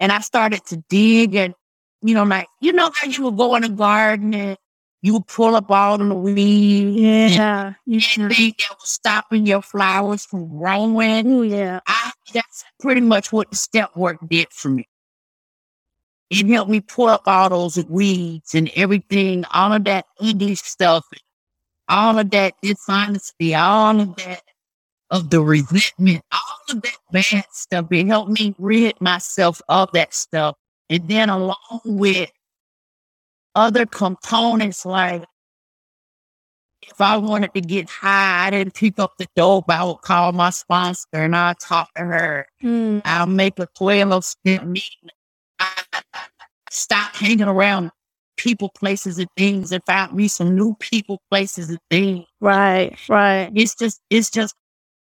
[0.00, 1.54] and I started to dig and,
[2.02, 4.56] you know, like, you know how you would go in the garden and
[5.02, 7.36] you would pull up all the weeds.
[7.36, 7.74] Yeah.
[7.84, 11.26] You think that was stopping your flowers from growing.
[11.30, 11.80] Oh, yeah.
[11.86, 14.88] I, that's pretty much what the step work did for me.
[16.30, 21.04] It helped me pull up all those weeds and everything, all of that English stuff,
[21.88, 24.42] all of that dishonesty, all of that
[25.10, 27.86] of the resentment, all of that bad stuff.
[27.90, 30.56] It helped me rid myself of that stuff.
[30.90, 32.30] And then along with
[33.54, 35.24] other components like
[36.82, 39.70] if I wanted to get high, I didn't pick up the dope.
[39.70, 42.46] I would call my sponsor and I'd talk to her.
[42.62, 43.02] Mm.
[43.04, 45.10] I'll make a 12 step meeting.
[46.74, 47.90] Stop hanging around
[48.36, 52.26] people, places, and things and find me some new people, places, and things.
[52.40, 53.50] Right, right.
[53.54, 54.54] It's just, it's just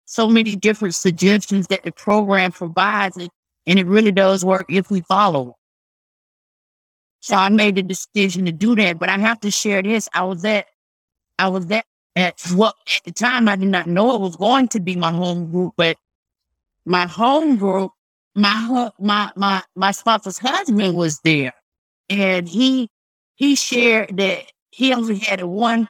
[0.05, 3.29] so many different suggestions that the program provides, and,
[3.65, 5.55] and it really does work if we follow.
[7.21, 8.99] So I made the decision to do that.
[8.99, 10.09] But I have to share this.
[10.13, 10.65] I was at,
[11.39, 11.85] I was at,
[12.17, 15.11] at what at the time I did not know it was going to be my
[15.11, 15.97] home group, but
[16.85, 17.91] my home group,
[18.35, 21.53] my my my my sponsor's husband was there,
[22.11, 22.89] and he
[23.35, 25.87] he shared that he only had a one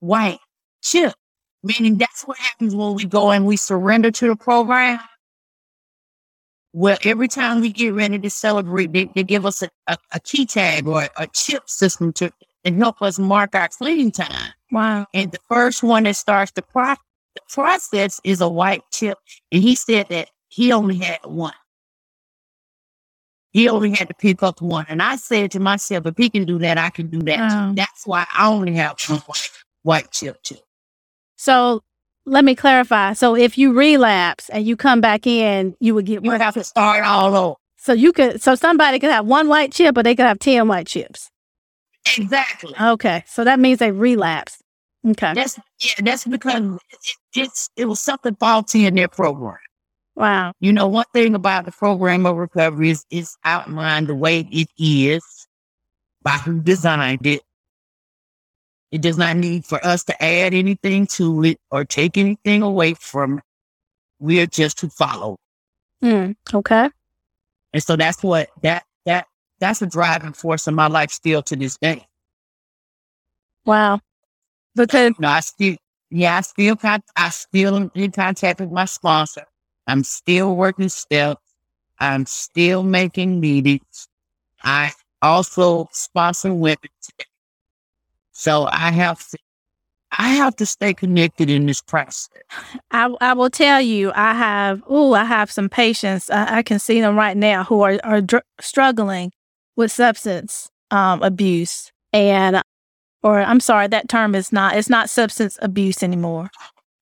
[0.00, 0.38] white
[0.82, 1.14] chip
[1.62, 4.98] Meaning that's what happens when we go and we surrender to the program.
[6.72, 10.20] Well, every time we get ready to celebrate, they, they give us a, a, a,
[10.20, 12.32] key tag or a chip system to,
[12.64, 14.52] to help us mark our cleaning time.
[14.72, 15.06] Wow.
[15.12, 16.94] And the first one that starts the, pro-
[17.34, 19.18] the process is a white chip.
[19.52, 21.52] And he said that he only had one.
[23.52, 24.86] He only had to pick up one.
[24.88, 27.38] And I said to myself, if he can do that, I can do that.
[27.38, 27.70] Wow.
[27.70, 27.74] Oh.
[27.74, 29.50] That's why I only have one white,
[29.82, 30.56] white chip too.
[31.36, 31.82] So
[32.24, 33.12] let me clarify.
[33.12, 36.54] So if you relapse and you come back in, you would get you would have
[36.54, 37.56] to start all over.
[37.76, 40.68] So you could so somebody could have one white chip, or they could have ten
[40.68, 41.30] white chips.
[42.16, 42.74] Exactly.
[42.80, 43.24] Okay.
[43.26, 44.62] So that means they relapse.
[45.06, 45.34] Okay.
[45.34, 49.58] That's yeah, that's because it, it's it was something faulty in their program.
[50.14, 50.52] Wow.
[50.60, 54.68] You know, one thing about the program of recovery is it's outlined the way it
[54.78, 55.22] is
[56.22, 57.42] by who designed it.
[58.90, 62.92] It does not need for us to add anything to it or take anything away
[62.94, 63.44] from it.
[64.18, 65.38] We are just to follow.
[66.04, 66.90] Mm, okay.
[67.72, 69.26] And so that's what that that
[69.60, 72.06] that's a driving force in my life still to this day.
[73.64, 74.00] Wow.
[74.74, 75.76] Because No, I still
[76.10, 79.44] yeah, I still con- I still in contact with my sponsor.
[79.86, 81.42] I'm still working steps.
[81.98, 84.08] I'm still making meetings.
[84.62, 86.78] I also sponsor women.
[88.32, 89.38] So I have to
[90.18, 92.28] I have to stay connected in this process.
[92.90, 96.28] I, I will tell you, I have, oh, I have some patients.
[96.28, 99.32] I, I can see them right now who are, are dr- struggling
[99.74, 101.92] with substance um, abuse.
[102.12, 102.60] And,
[103.22, 106.50] or I'm sorry, that term is not, it's not substance abuse anymore.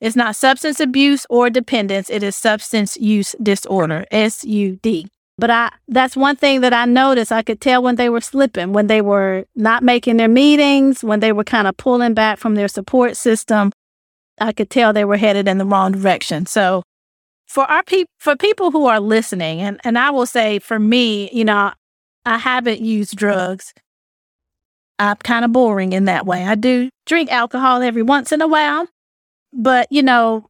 [0.01, 2.09] It's not substance abuse or dependence.
[2.09, 5.11] It is substance use disorder, SUD.
[5.36, 7.32] But I, that's one thing that I noticed.
[7.32, 11.20] I could tell when they were slipping, when they were not making their meetings, when
[11.20, 13.72] they were kind of pulling back from their support system.
[14.38, 16.46] I could tell they were headed in the wrong direction.
[16.46, 16.82] So
[17.46, 21.30] for our people, for people who are listening, and, and I will say for me,
[21.32, 21.72] you know,
[22.24, 23.74] I haven't used drugs.
[24.98, 26.44] I'm kind of boring in that way.
[26.44, 28.86] I do drink alcohol every once in a while,
[29.53, 30.48] but you know,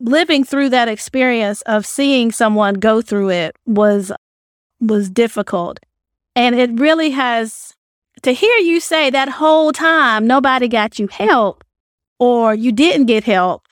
[0.00, 4.12] living through that experience of seeing someone go through it was
[4.80, 5.78] was difficult.
[6.34, 7.74] And it really has
[8.22, 11.64] to hear you say that whole time nobody got you help
[12.18, 13.66] or you didn't get help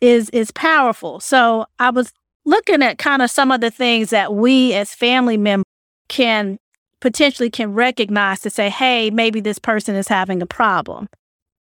[0.00, 1.20] is is powerful.
[1.20, 2.12] So I was
[2.44, 5.64] looking at kind of some of the things that we as family members
[6.08, 6.58] can
[7.00, 11.08] potentially can recognize to say, hey, maybe this person is having a problem.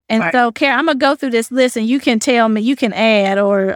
[0.09, 0.33] And Right.
[0.33, 2.93] so, Karen, I'm gonna go through this list and you can tell me, you can
[2.93, 3.75] add or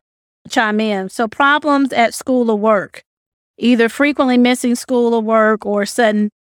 [0.49, 1.09] chime in.
[1.09, 3.03] So problems at school or work,
[3.59, 6.31] either frequently missing school or work or sudden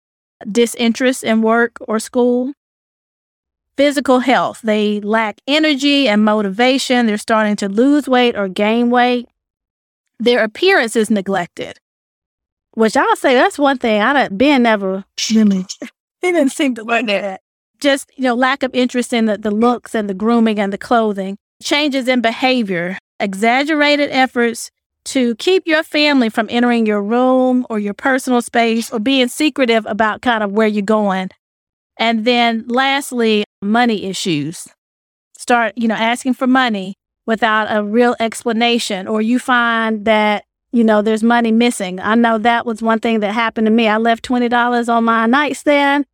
[0.51, 2.53] disinterest in work or school.
[3.76, 7.07] Physical health, they lack energy and motivation.
[7.07, 9.28] They're starting to lose weight or gain weight.
[10.18, 11.78] Their appearance is neglected,
[12.74, 15.66] which I'll say that's one thing I don't, Ben never really,
[16.20, 17.40] he didn't seem to like that.
[17.83, 20.78] Just, you know, lack of interest in the, the looks and the grooming and the
[20.78, 21.37] clothing.
[21.61, 24.70] Changes in behavior, exaggerated efforts
[25.07, 29.85] to keep your family from entering your room or your personal space or being secretive
[29.87, 31.30] about kind of where you're going.
[31.99, 34.68] And then lastly, money issues.
[35.37, 36.95] Start, you know, asking for money
[37.26, 41.99] without a real explanation, or you find that, you know, there's money missing.
[41.99, 43.89] I know that was one thing that happened to me.
[43.89, 46.07] I left $20 on my nightstand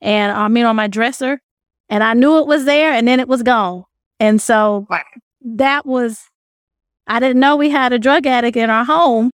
[0.00, 1.40] and uh, I mean on my dresser,
[1.88, 3.84] and I knew it was there and then it was gone.
[4.20, 5.04] And so Right.
[5.42, 6.24] that was
[7.06, 9.30] I didn't know we had a drug addict in our home,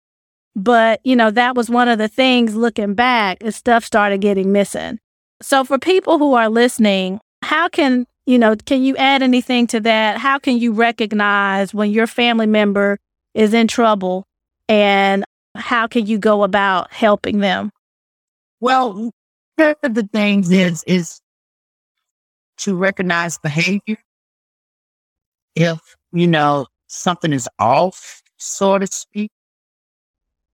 [0.56, 4.52] but you know, that was one of the things looking back as stuff started getting
[4.52, 4.98] missing.
[5.42, 9.80] So for people who are listening, how can, you know, can you add anything to
[9.80, 10.18] that?
[10.18, 12.98] How can you recognize when your family member
[13.34, 14.24] is in trouble
[14.68, 17.70] and how can you go about helping them?
[18.60, 19.12] Well,
[19.58, 21.20] one of the things is is
[22.58, 23.98] to recognize behavior.
[25.54, 25.80] If
[26.12, 29.30] you know something is off, so to speak,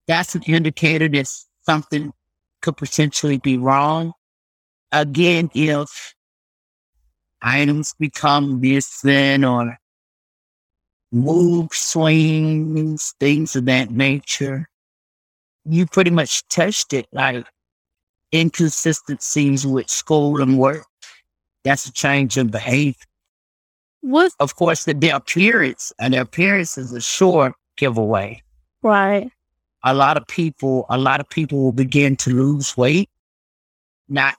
[0.07, 1.27] that's an indicator that
[1.65, 2.13] something
[2.61, 4.13] could potentially be wrong.
[4.91, 6.13] Again, if
[7.41, 9.77] items become missing or
[11.11, 14.69] move swings, things of that nature,
[15.65, 17.07] you pretty much touched it.
[17.11, 17.45] Like
[18.33, 20.85] inconsistencies with school and work.
[21.63, 22.95] That's a change in behavior.
[24.01, 28.41] What Of course, the, their appearance and their appearance is a sure giveaway.
[28.81, 29.29] right.
[29.85, 33.09] A lot of people, a lot of people will begin to lose weight,
[34.07, 34.35] not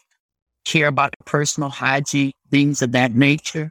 [0.64, 3.70] care about personal hygiene, things of that nature.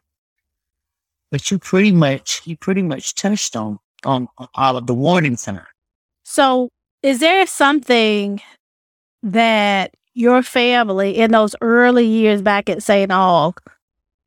[1.32, 5.38] But you pretty much, you pretty much touched on on, on all of the warning
[5.38, 5.62] signs.
[6.24, 6.70] So,
[7.02, 8.42] is there something
[9.22, 13.12] that your family in those early years back at St.
[13.12, 13.58] Aug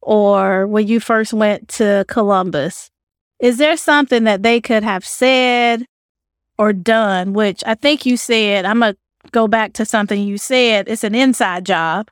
[0.01, 2.91] or when you first went to Columbus,
[3.41, 5.87] is there something that they could have said
[6.59, 7.32] or done?
[7.32, 8.99] Which I think you said, I'm going to
[9.32, 10.89] go back to something you said.
[10.89, 12.09] It's an inside job.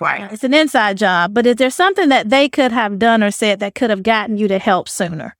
[0.00, 0.30] Right.
[0.32, 1.34] It's an inside job.
[1.34, 4.36] But is there something that they could have done or said that could have gotten
[4.36, 5.36] you to help sooner?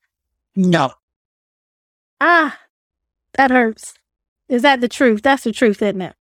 [0.57, 0.93] No,
[2.21, 2.59] Ah,
[3.35, 3.95] that hurts.
[4.49, 5.23] Is that the truth?
[5.23, 6.15] That's the truth, isn't it?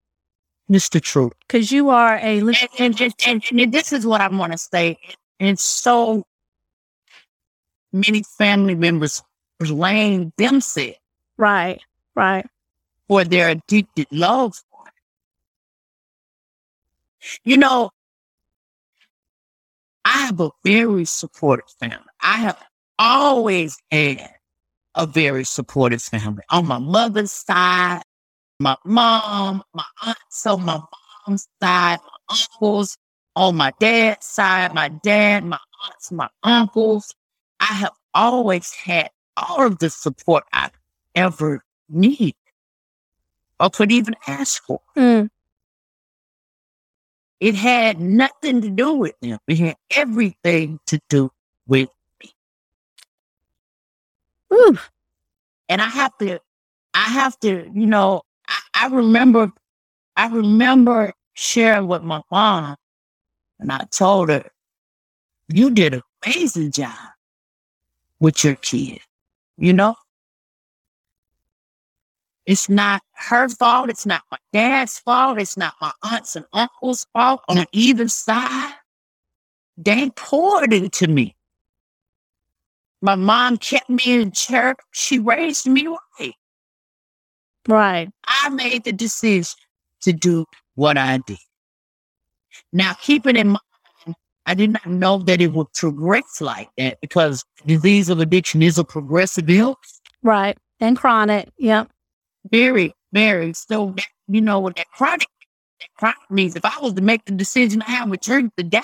[0.69, 1.33] It's the truth.
[1.47, 4.99] Because you are a and, and, and, and, this is what I want to say.
[5.41, 6.25] And so
[7.93, 9.23] many family members
[9.59, 10.97] blame themselves.
[11.37, 11.81] Right,
[12.15, 12.47] right.
[13.09, 14.55] For their addicted love.
[17.45, 17.91] You know,
[20.05, 21.99] I have a very supportive family.
[22.21, 22.59] I have
[22.99, 24.29] always had
[24.95, 26.43] a very supportive family.
[26.51, 28.03] On my mother's side,
[28.63, 30.81] my mom, my aunt, so my
[31.27, 32.97] mom's side, my uncles,
[33.35, 37.15] on my dad's side, my dad, my aunts, my uncles.
[37.61, 40.71] I have always had all of the support I
[41.15, 42.37] ever need
[43.59, 44.81] or could even ask for.
[44.97, 45.29] Mm.
[47.41, 49.39] It had nothing to do with them.
[49.49, 51.31] It had everything to do
[51.67, 51.89] with
[52.23, 52.31] me.
[54.55, 54.79] Ooh.
[55.69, 56.39] And I have to,
[56.95, 58.23] I have to, you know,
[58.83, 59.53] I, remember,
[60.17, 62.75] I remember sharing with my mom,
[63.61, 64.51] and I told her,
[65.49, 66.99] "You did an amazing job
[68.19, 69.01] with your kid."
[69.57, 69.95] You know,
[72.45, 73.89] it's not her fault.
[73.89, 75.39] It's not my dad's fault.
[75.39, 78.75] It's not my aunts and uncles' fault on either side.
[79.77, 81.37] They poured into me.
[83.01, 84.79] My mom kept me in church.
[84.91, 86.35] She raised me right.
[87.69, 88.11] Right.
[88.27, 89.59] I made the decision
[90.03, 91.39] to do what I did.
[92.73, 97.45] Now, keeping in mind, I did not know that it would progress like that because
[97.65, 100.01] disease of addiction is a progressive illness.
[100.23, 100.59] Right.
[100.81, 101.51] And chronic.
[101.59, 101.91] Yep.
[102.51, 103.53] Very, very.
[103.53, 105.29] So, that, you know, what that chronic,
[105.81, 108.65] that chronic means if I was to make the decision I have with drink the
[108.65, 108.81] day,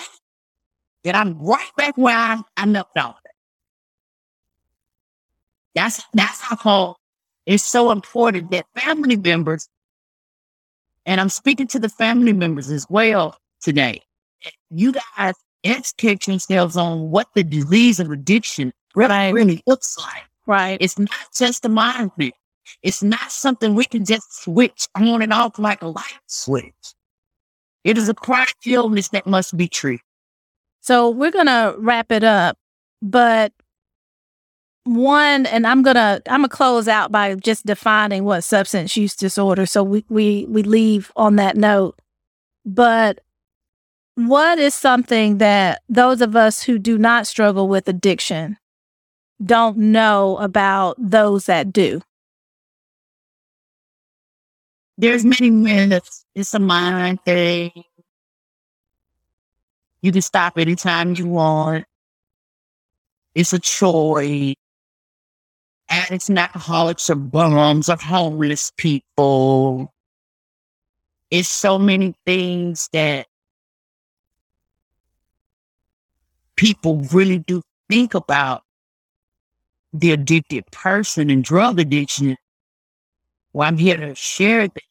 [1.02, 3.16] then I'm right back where I, I left off.
[5.74, 6.96] That's that's how called
[7.48, 9.70] it's so important that family members,
[11.06, 14.02] and I'm speaking to the family members as well today.
[14.70, 15.32] You guys
[15.64, 20.24] educate yourselves on what the disease of addiction really, really looks like.
[20.46, 20.76] Right.
[20.78, 22.32] It's not just a mind thing.
[22.82, 26.74] It's not something we can just switch on and off like a light switch.
[27.82, 30.04] It is a chronic illness that must be treated.
[30.82, 32.58] So we're going to wrap it up,
[33.00, 33.54] but
[34.88, 39.66] one, and I'm to, I'm to close out by just defining what substance use disorder.
[39.66, 41.98] So we, we, we leave on that note.
[42.64, 43.20] But
[44.14, 48.56] what is something that those of us who do not struggle with addiction
[49.44, 52.00] don't know about those that do?
[54.98, 56.26] there's many myths.
[56.34, 57.70] It's a mind thing.
[60.02, 61.84] You can stop anytime you want.
[63.34, 64.54] It's a choice.
[65.90, 69.92] Addicts and alcoholics are bums, are homeless people.
[71.30, 73.26] It's so many things that
[76.56, 78.64] people really do think about
[79.92, 82.36] the addicted person and drug addiction.
[83.52, 84.82] Well, I'm here to share that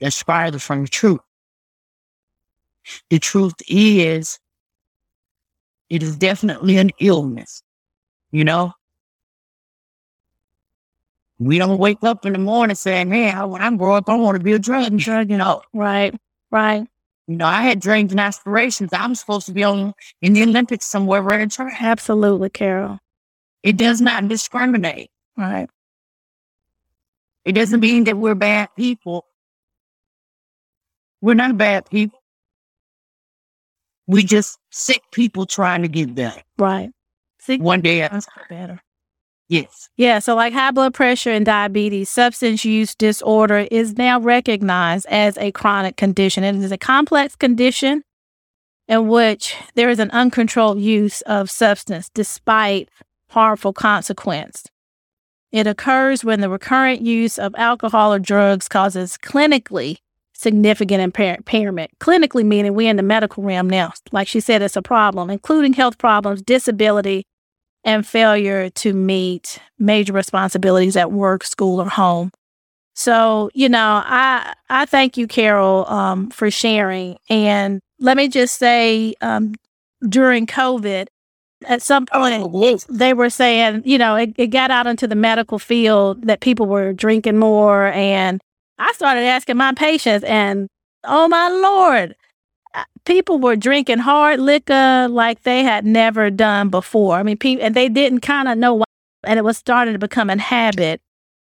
[0.00, 1.20] that's from the truth.
[3.10, 4.38] The truth is,
[5.90, 7.62] it is definitely an illness,
[8.30, 8.72] you know?
[11.38, 14.36] We don't wake up in the morning saying, man, when I grow up, I want
[14.36, 15.62] to be a drug, drug, you know.
[15.72, 16.14] Right,
[16.50, 16.86] right.
[17.28, 18.90] You know, I had dreams and aspirations.
[18.92, 21.80] I'm supposed to be on in the Olympics somewhere running track.
[21.80, 22.98] Absolutely, Carol.
[23.62, 25.10] It does not discriminate.
[25.36, 25.68] Right.
[27.44, 29.26] It doesn't mean that we're bad people.
[31.20, 32.18] We're not bad people.
[34.06, 36.42] We just sick people trying to get better.
[36.58, 36.90] Right.
[37.40, 38.80] Sick one day at better.
[39.48, 39.88] Yes.
[39.96, 40.18] Yeah.
[40.18, 45.52] So, like high blood pressure and diabetes, substance use disorder is now recognized as a
[45.52, 46.44] chronic condition.
[46.44, 48.02] It is a complex condition
[48.88, 52.90] in which there is an uncontrolled use of substance despite
[53.30, 54.64] harmful consequence.
[55.50, 59.96] It occurs when the recurrent use of alcohol or drugs causes clinically
[60.34, 61.90] significant impair- impairment.
[61.98, 63.92] Clinically, meaning we're in the medical realm now.
[64.12, 67.24] Like she said, it's a problem, including health problems, disability,
[67.84, 72.30] and failure to meet major responsibilities at work, school, or home.
[72.94, 77.18] So, you know, I I thank you, Carol, um, for sharing.
[77.30, 79.54] And let me just say, um,
[80.08, 81.06] during COVID,
[81.66, 85.58] at some point they were saying, you know, it, it got out into the medical
[85.58, 88.40] field that people were drinking more and
[88.78, 90.68] I started asking my patients, and
[91.04, 92.14] oh my Lord,
[93.04, 97.16] people were drinking hard liquor like they had never done before.
[97.16, 98.84] I mean, people, and they didn't kind of know why,
[99.24, 101.00] and it was starting to become a habit.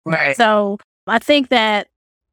[0.04, 0.36] Right.
[0.36, 1.88] So I think that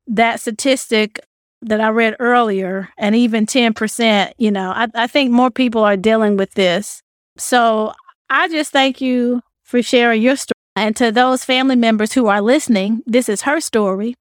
[0.08, 1.20] that statistic
[1.62, 5.96] that I read earlier, and even 10%, you know, I, I think more people are
[5.96, 7.02] dealing with this.
[7.38, 7.94] So
[8.30, 10.54] I just thank you for sharing your story.
[10.76, 14.16] And to those family members who are listening, this is her story,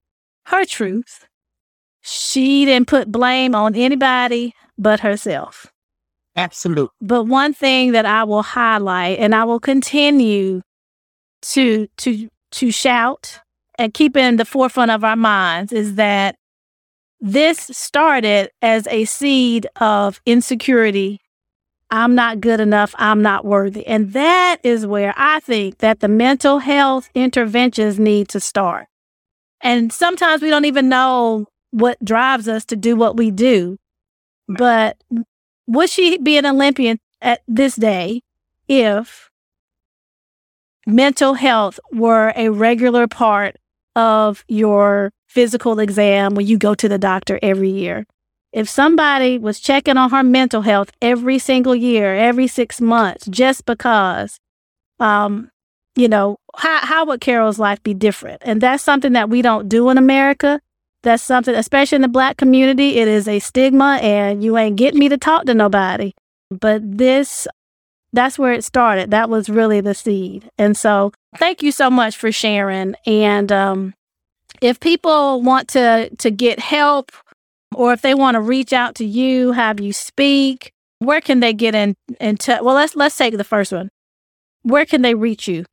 [0.45, 1.25] her truth.
[2.03, 5.71] She didn't put blame on anybody but herself.
[6.35, 6.95] Absolutely.
[7.01, 10.61] But one thing that I will highlight and I will continue
[11.43, 13.39] to to to shout
[13.77, 16.35] and keep in the forefront of our minds is that
[17.19, 21.21] this started as a seed of insecurity.
[21.89, 22.93] I'm not good enough.
[22.97, 23.85] I'm not worthy.
[23.87, 28.87] And that is where I think that the mental health interventions need to start.
[29.61, 33.77] And sometimes we don't even know what drives us to do what we do.
[34.47, 35.03] But
[35.65, 38.21] would she be an Olympian at this day
[38.67, 39.31] if
[40.85, 43.55] mental health were a regular part
[43.95, 48.05] of your physical exam when you go to the doctor every year?
[48.51, 53.65] If somebody was checking on her mental health every single year, every six months, just
[53.65, 54.37] because,
[54.99, 55.49] um,
[55.95, 58.43] you know, how, how would Carol's life be different?
[58.45, 60.61] And that's something that we don't do in America
[61.03, 64.99] that's something, especially in the black community, it is a stigma and you ain't getting
[64.99, 66.13] me to talk to nobody.
[66.49, 67.47] But this,
[68.13, 69.11] that's where it started.
[69.11, 70.49] That was really the seed.
[70.57, 72.95] And so thank you so much for sharing.
[73.05, 73.93] And um,
[74.61, 77.11] if people want to, to get help
[77.75, 81.53] or if they want to reach out to you, have you speak, where can they
[81.53, 82.61] get in, in touch?
[82.61, 83.89] Well, let's, let's take the first one.
[84.61, 85.65] Where can they reach you?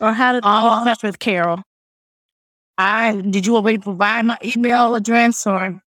[0.00, 1.62] Or how to uh, touch with Carol?
[2.78, 5.80] I did you already provide my email address or?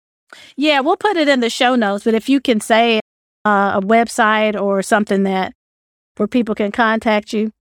[0.57, 2.05] Yeah, we'll put it in the show notes.
[2.05, 3.01] But if you can say
[3.45, 5.55] uh, a website or something that
[6.17, 7.53] where people can contact you.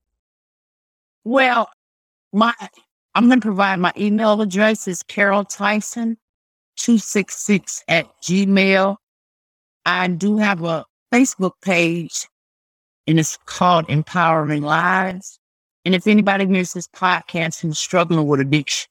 [1.23, 1.69] Well,
[2.33, 2.53] my
[3.15, 6.17] I'm going to provide my email address is Carol Tyson
[6.75, 8.97] two six six at Gmail.
[9.85, 12.27] I do have a Facebook page,
[13.07, 15.39] and it's called Empowering Lives.
[15.85, 18.89] And if anybody hears this podcast who's struggling with addiction,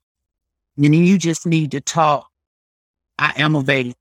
[0.76, 2.28] and you just need to talk.
[3.18, 3.94] I am available.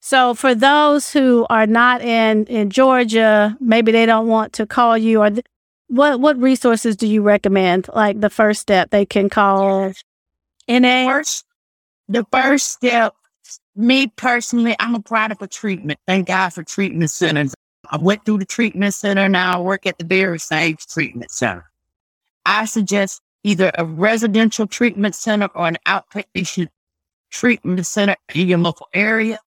[0.00, 4.96] So for those who are not in in Georgia, maybe they don't want to call
[4.96, 5.44] you or th-
[5.88, 7.88] what what resources do you recommend?
[7.92, 9.92] Like the first step they can call
[10.68, 11.06] NA?
[11.06, 11.44] First,
[12.08, 13.14] the first step,
[13.74, 15.98] me personally, I'm a product of treatment.
[16.06, 17.54] Thank God for treatment centers.
[17.90, 19.28] I went through the treatment center.
[19.28, 21.64] Now I work at the very same treatment center.
[22.44, 26.68] I suggest either a residential treatment center or an outpatient
[27.30, 29.38] treatment center in your local area.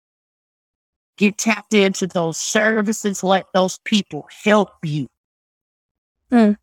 [1.18, 5.08] Get tapped into those services, let those people help you.
[6.32, 6.58] Mm.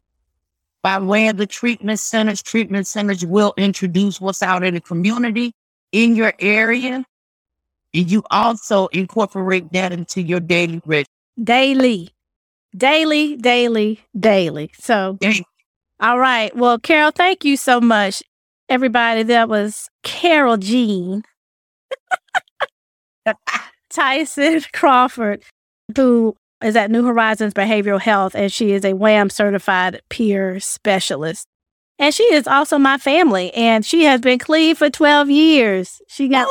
[0.83, 5.53] By way of the treatment centers, treatment centers will introduce what's out in the community
[5.93, 7.05] in your area.
[7.95, 11.12] And you also incorporate that into your daily ritual.
[11.43, 12.11] Daily,
[12.76, 14.70] daily, daily, daily.
[14.79, 15.18] So,
[16.01, 16.55] all right.
[16.57, 18.22] Well, Carol, thank you so much.
[18.68, 21.22] Everybody, that was Carol Jean
[23.90, 25.42] Tyson Crawford,
[25.96, 31.46] who is at New Horizons Behavioral Health, and she is a WHAM certified peer specialist.
[32.01, 36.01] And she is also my family, and she has been clean for 12 years.
[36.09, 36.46] She got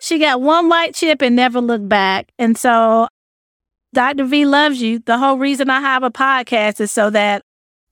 [0.00, 2.32] she got one white chip and never looked back.
[2.38, 3.06] And so
[3.94, 4.24] Dr.
[4.24, 4.98] V loves you.
[4.98, 7.42] The whole reason I have a podcast is so that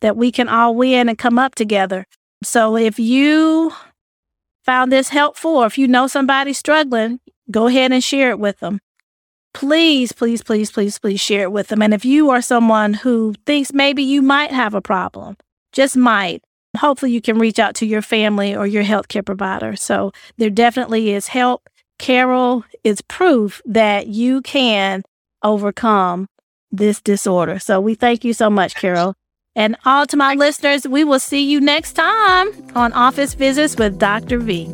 [0.05, 2.07] that we can all win and come up together.
[2.42, 3.72] So if you
[4.62, 8.59] found this helpful or if you know somebody struggling, go ahead and share it with
[8.59, 8.80] them.
[9.55, 11.80] Please, please, please, please, please share it with them.
[11.80, 15.38] And if you are someone who thinks maybe you might have a problem,
[15.72, 16.42] just might,
[16.76, 19.74] hopefully you can reach out to your family or your healthcare provider.
[19.74, 21.66] So there definitely is help.
[21.98, 25.02] Carol is proof that you can
[25.42, 26.28] overcome
[26.70, 27.59] this disorder.
[27.59, 29.14] So we thank you so much, Carol.
[29.57, 33.98] And all to my listeners, we will see you next time on Office Visits with
[33.98, 34.38] Dr.
[34.38, 34.72] V.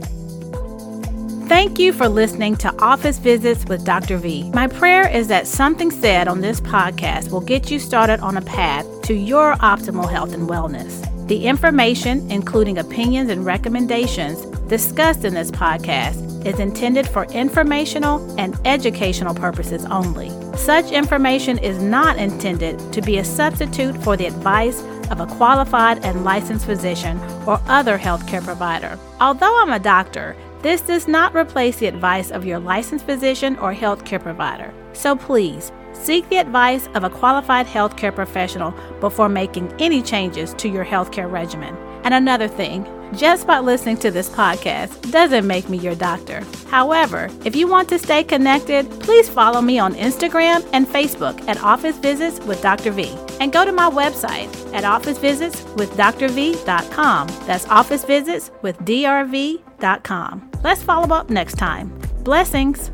[1.49, 4.19] Thank you for listening to Office Visits with Dr.
[4.19, 4.51] V.
[4.53, 8.43] My prayer is that something said on this podcast will get you started on a
[8.43, 11.10] path to your optimal health and wellness.
[11.31, 18.59] The information, including opinions and recommendations discussed in this podcast, is intended for informational and
[18.65, 20.33] educational purposes only.
[20.57, 26.05] Such information is not intended to be a substitute for the advice of a qualified
[26.05, 27.17] and licensed physician
[27.47, 28.99] or other healthcare provider.
[29.21, 33.73] Although I'm a doctor, this does not replace the advice of your licensed physician or
[33.73, 34.75] healthcare provider.
[34.95, 35.71] So please,
[36.01, 41.31] seek the advice of a qualified healthcare professional before making any changes to your healthcare
[41.31, 41.77] regimen.
[42.05, 46.43] And another thing, just by listening to this podcast doesn't make me your doctor.
[46.69, 51.63] However, if you want to stay connected, please follow me on Instagram and Facebook at
[51.63, 52.93] Office Visits with Dr.
[52.93, 53.15] V.
[53.41, 57.29] And go to my website at officevisitswithdrv.com.
[57.47, 60.51] That's officevisitswithdrv.com.
[60.63, 61.99] Let's follow up next time.
[62.23, 62.91] Blessings.